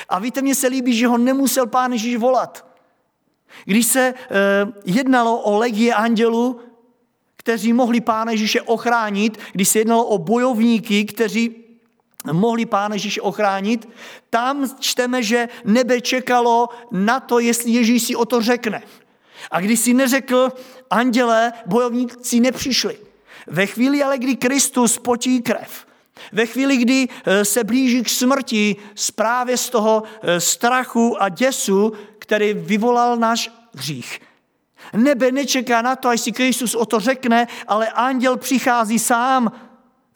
A 0.10 0.20
víte, 0.20 0.42
mně 0.42 0.56
se 0.56 0.68
líbí, 0.68 0.94
že 0.94 1.08
ho 1.08 1.18
nemusel 1.18 1.68
Pán 1.68 1.92
Ježíš 1.92 2.16
volat. 2.16 2.66
Když 3.66 3.86
se 3.86 4.02
e, 4.02 4.14
jednalo 4.86 5.40
o 5.40 5.58
legie 5.58 5.94
andělů, 5.94 6.60
kteří 7.36 7.74
mohli 7.74 8.02
Pána 8.02 8.32
Ježíše 8.32 8.62
ochránit, 8.62 9.40
když 9.52 9.70
se 9.70 9.80
jednalo 9.80 10.06
o 10.06 10.18
bojovníky, 10.18 11.06
kteří 11.06 11.56
mohli 12.32 12.66
Pána 12.66 12.96
Ježíše 12.96 13.22
ochránit, 13.22 13.90
tam 14.30 14.70
čteme, 14.80 15.24
že 15.24 15.50
nebe 15.66 16.02
čekalo 16.02 16.70
na 16.92 17.20
to, 17.20 17.40
jestli 17.40 17.72
Ježíš 17.72 18.04
si 18.04 18.16
o 18.16 18.26
to 18.26 18.42
řekne. 18.42 18.84
A 19.52 19.60
když 19.60 19.80
si 19.80 19.94
neřekl, 19.94 20.52
andělé, 20.90 21.54
bojovníci 21.66 22.40
nepřišli. 22.40 22.98
Ve 23.48 23.66
chvíli 23.66 24.04
ale, 24.04 24.18
kdy 24.18 24.36
Kristus 24.36 24.98
potí 24.98 25.42
krev, 25.42 25.86
ve 26.32 26.46
chvíli, 26.46 26.78
kdy 26.78 27.08
eh, 27.26 27.46
se 27.46 27.64
blíží 27.64 28.04
k 28.04 28.10
smrti 28.10 28.76
právě 29.16 29.58
z 29.58 29.70
toho 29.70 30.04
eh, 30.22 30.40
strachu 30.40 31.22
a 31.22 31.30
děsu, 31.30 31.94
který 32.20 32.54
vyvolal 32.54 33.18
náš 33.18 33.52
hřích. 33.76 34.22
Nebe 34.94 35.32
nečeká 35.32 35.82
na 35.82 35.96
to, 35.96 36.10
až 36.10 36.22
si 36.22 36.32
Kristus 36.32 36.76
o 36.76 36.86
to 36.86 37.00
řekne, 37.00 37.48
ale 37.68 37.90
anděl 37.90 38.38
přichází 38.38 39.00
sám, 39.00 39.52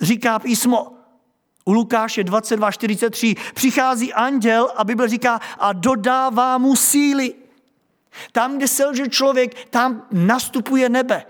říká 0.02 0.40
písmo. 0.40 0.94
U 1.66 1.72
Lukáše 1.72 2.24
22.43 2.24 3.36
přichází 3.54 4.14
anděl 4.14 4.72
a 4.76 4.84
Bible 4.84 5.10
říká 5.10 5.42
a 5.60 5.74
dodává 5.74 6.58
mu 6.58 6.76
síly. 6.76 7.34
Tam, 8.32 8.58
kde 8.58 8.68
selže 8.68 9.08
člověk, 9.08 9.70
tam 9.70 10.08
nastupuje 10.12 10.90
nebe. 10.90 11.26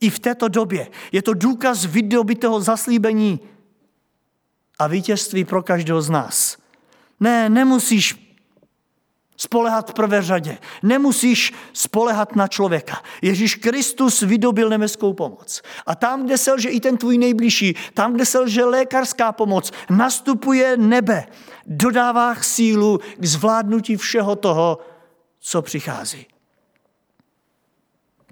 I 0.00 0.10
v 0.10 0.18
této 0.18 0.48
době. 0.48 0.88
Je 1.12 1.22
to 1.22 1.34
důkaz 1.34 1.84
vydobitého 1.84 2.60
zaslíbení 2.60 3.40
a 4.78 4.86
vítězství 4.86 5.44
pro 5.44 5.62
každého 5.62 6.02
z 6.02 6.10
nás. 6.10 6.56
Ne, 7.20 7.48
nemusíš 7.48 8.30
spolehat 9.40 9.90
v 9.90 9.94
prvé 9.94 10.22
řadě. 10.22 10.58
Nemusíš 10.82 11.52
spolehat 11.72 12.36
na 12.36 12.48
člověka. 12.48 13.02
Ježíš 13.22 13.54
Kristus 13.54 14.20
vydobil 14.20 14.68
nebeskou 14.68 15.12
pomoc. 15.12 15.62
A 15.86 15.94
tam, 15.94 16.24
kde 16.24 16.38
selže 16.38 16.68
i 16.68 16.80
ten 16.80 16.96
tvůj 16.96 17.18
nejbližší, 17.18 17.76
tam, 17.94 18.14
kde 18.14 18.26
selže 18.26 18.64
lékařská 18.64 19.32
pomoc, 19.32 19.72
nastupuje 19.90 20.76
nebe. 20.76 21.26
Dodává 21.66 22.34
sílu 22.34 23.00
k 23.18 23.24
zvládnutí 23.24 23.96
všeho 23.96 24.36
toho, 24.36 24.78
co 25.40 25.62
přichází. 25.62 26.26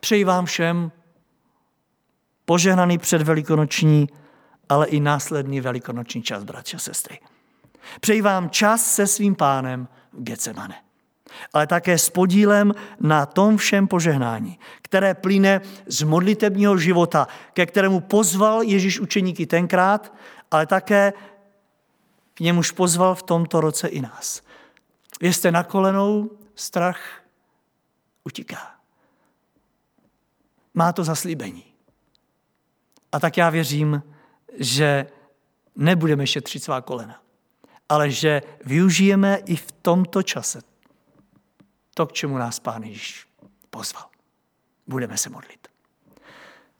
Přeji 0.00 0.24
vám 0.24 0.46
všem 0.46 0.92
požehnaný 2.44 2.98
předvelikonoční, 2.98 4.08
ale 4.68 4.86
i 4.86 5.00
následný 5.00 5.60
velikonoční 5.60 6.22
čas, 6.22 6.44
bratři 6.44 6.76
a 6.76 6.78
sestry. 6.78 7.20
Přeji 8.00 8.22
vám 8.22 8.50
čas 8.50 8.94
se 8.94 9.06
svým 9.06 9.34
pánem 9.34 9.88
v 10.12 10.22
Getsemane, 10.22 10.74
ale 11.52 11.66
také 11.66 11.98
s 11.98 12.10
podílem 12.10 12.74
na 13.00 13.26
tom 13.26 13.56
všem 13.56 13.88
požehnání, 13.88 14.58
které 14.82 15.14
plyne 15.14 15.60
z 15.86 16.02
modlitebního 16.02 16.78
života, 16.78 17.28
ke 17.52 17.66
kterému 17.66 18.00
pozval 18.00 18.62
Ježíš 18.62 19.00
učeníky 19.00 19.46
tenkrát, 19.46 20.14
ale 20.50 20.66
také 20.66 21.12
k 22.34 22.40
němuž 22.40 22.70
pozval 22.70 23.14
v 23.14 23.22
tomto 23.22 23.60
roce 23.60 23.88
i 23.88 24.00
nás. 24.00 24.42
Vězte 25.20 25.50
na 25.52 25.62
kolenou, 25.62 26.30
strach 26.54 27.00
utíká. 28.24 28.77
Má 30.78 30.92
to 30.92 31.04
zaslíbení. 31.04 31.64
A 33.12 33.20
tak 33.20 33.36
já 33.36 33.50
věřím, 33.50 34.02
že 34.58 35.06
nebudeme 35.76 36.26
šetřit 36.26 36.62
svá 36.62 36.80
kolena, 36.80 37.22
ale 37.88 38.10
že 38.10 38.42
využijeme 38.64 39.36
i 39.36 39.56
v 39.56 39.72
tomto 39.72 40.22
čase 40.22 40.60
to, 41.94 42.06
k 42.06 42.12
čemu 42.12 42.38
nás 42.38 42.58
Pán 42.60 42.82
Ježíš 42.82 43.26
pozval. 43.70 44.04
Budeme 44.86 45.16
se 45.16 45.30
modlit. 45.30 45.68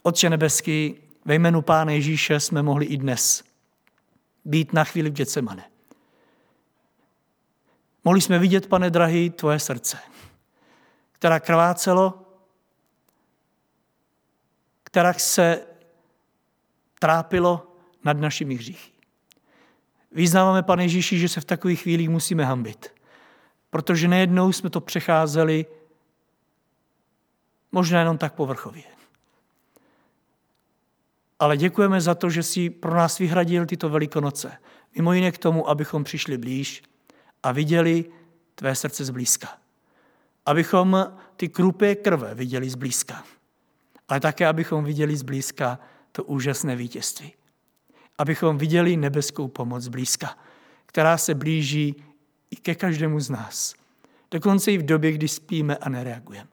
Otče 0.02 0.30
nebeský, 0.30 0.94
ve 1.24 1.34
jménu 1.34 1.62
Pána 1.62 1.92
Ježíše 1.92 2.40
jsme 2.40 2.62
mohli 2.62 2.86
i 2.86 2.96
dnes 2.96 3.44
být 4.44 4.72
na 4.72 4.84
chvíli 4.84 5.10
v 5.10 5.12
Děcemane. 5.12 5.70
Mohli 8.04 8.20
jsme 8.20 8.38
vidět, 8.38 8.66
pane 8.66 8.90
drahý, 8.90 9.30
tvoje 9.30 9.58
srdce, 9.58 9.98
která 11.12 11.40
krvácelo, 11.40 12.27
která 14.98 15.12
se 15.12 15.66
trápilo 16.98 17.76
nad 18.04 18.18
našimi 18.18 18.54
hříchy. 18.54 18.92
Vyznáváme, 20.12 20.62
pane 20.62 20.84
Ježíši, 20.84 21.18
že 21.18 21.28
se 21.28 21.40
v 21.40 21.44
takových 21.44 21.82
chvílích 21.82 22.08
musíme 22.08 22.44
hambit, 22.44 22.94
protože 23.70 24.08
nejednou 24.08 24.52
jsme 24.52 24.70
to 24.70 24.80
přecházeli 24.80 25.66
možná 27.72 27.98
jenom 27.98 28.18
tak 28.18 28.34
povrchově. 28.34 28.82
Ale 31.38 31.56
děkujeme 31.56 32.00
za 32.00 32.14
to, 32.14 32.30
že 32.30 32.42
jsi 32.42 32.70
pro 32.70 32.94
nás 32.94 33.18
vyhradil 33.18 33.66
tyto 33.66 33.88
velikonoce. 33.88 34.58
Mimo 34.96 35.12
jiné 35.12 35.32
k 35.32 35.38
tomu, 35.38 35.68
abychom 35.68 36.04
přišli 36.04 36.38
blíž 36.38 36.82
a 37.42 37.52
viděli 37.52 38.04
tvé 38.54 38.74
srdce 38.74 39.04
zblízka. 39.04 39.58
Abychom 40.46 41.16
ty 41.36 41.48
krupé 41.48 41.94
krve 41.94 42.34
viděli 42.34 42.70
zblízka. 42.70 43.24
Ale 44.08 44.20
také, 44.20 44.46
abychom 44.46 44.84
viděli 44.84 45.16
zblízka 45.16 45.78
to 46.12 46.24
úžasné 46.24 46.76
vítězství. 46.76 47.32
Abychom 48.18 48.58
viděli 48.58 48.96
nebeskou 48.96 49.48
pomoc 49.48 49.88
blízka, 49.88 50.38
která 50.86 51.18
se 51.18 51.34
blíží 51.34 52.04
i 52.50 52.56
ke 52.56 52.74
každému 52.74 53.20
z 53.20 53.30
nás. 53.30 53.74
Dokonce 54.30 54.72
i 54.72 54.78
v 54.78 54.84
době, 54.84 55.12
kdy 55.12 55.28
spíme 55.28 55.76
a 55.76 55.88
nereagujeme. 55.88 56.48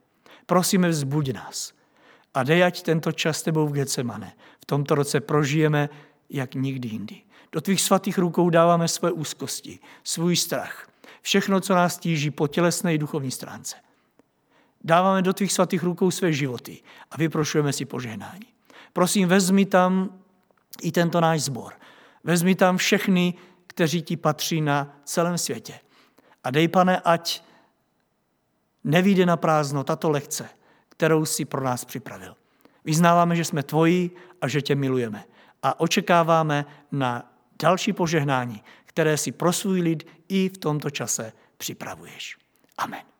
Prosíme, 0.46 0.88
vzbuď 0.88 1.32
nás, 1.32 1.72
A 2.34 2.42
dej, 2.42 2.64
ať 2.64 2.82
tento 2.82 3.12
čas 3.12 3.42
tebou 3.42 3.66
v 3.68 3.72
Getsemane 3.72 4.36
v 4.60 4.64
tomto 4.66 4.94
roce 4.94 5.20
prožijeme 5.20 5.88
jak 6.30 6.54
nikdy 6.54 6.88
jindy. 6.88 7.22
Do 7.52 7.60
tvých 7.60 7.80
svatých 7.80 8.18
rukou 8.18 8.50
dáváme 8.50 8.88
své 8.88 9.12
úzkosti, 9.12 9.78
svůj 10.04 10.36
strach, 10.36 10.88
všechno, 11.22 11.60
co 11.60 11.74
nás 11.74 11.98
tíží 11.98 12.30
po 12.30 12.48
tělesné 12.48 12.94
i 12.94 12.98
duchovní 12.98 13.30
stránce. 13.30 13.76
Dáváme 14.86 15.22
do 15.22 15.32
tvých 15.32 15.52
svatých 15.52 15.82
rukou 15.82 16.10
své 16.10 16.32
životy 16.32 16.82
a 17.10 17.16
vyprošujeme 17.16 17.72
si 17.72 17.84
požehnání. 17.84 18.46
Prosím, 18.92 19.28
vezmi 19.28 19.66
tam 19.66 20.18
i 20.82 20.92
tento 20.92 21.20
náš 21.20 21.42
zbor. 21.42 21.72
Vezmi 22.24 22.54
tam 22.54 22.76
všechny, 22.76 23.34
kteří 23.66 24.02
ti 24.02 24.16
patří 24.16 24.60
na 24.60 25.00
celém 25.04 25.38
světě. 25.38 25.80
A 26.44 26.50
dej, 26.50 26.68
pane, 26.68 27.00
ať 27.00 27.42
nevíde 28.84 29.26
na 29.26 29.36
prázdno 29.36 29.84
tato 29.84 30.10
lekce, 30.10 30.48
kterou 30.88 31.24
si 31.24 31.44
pro 31.44 31.64
nás 31.64 31.84
připravil. 31.84 32.36
Vyznáváme, 32.84 33.36
že 33.36 33.44
jsme 33.44 33.62
tvoji 33.62 34.10
a 34.40 34.48
že 34.48 34.62
tě 34.62 34.74
milujeme. 34.74 35.24
A 35.62 35.80
očekáváme 35.80 36.64
na 36.92 37.32
další 37.62 37.92
požehnání, 37.92 38.62
které 38.84 39.16
si 39.16 39.32
pro 39.32 39.52
svůj 39.52 39.80
lid 39.80 40.06
i 40.28 40.48
v 40.48 40.58
tomto 40.58 40.90
čase 40.90 41.32
připravuješ. 41.56 42.36
Amen. 42.78 43.15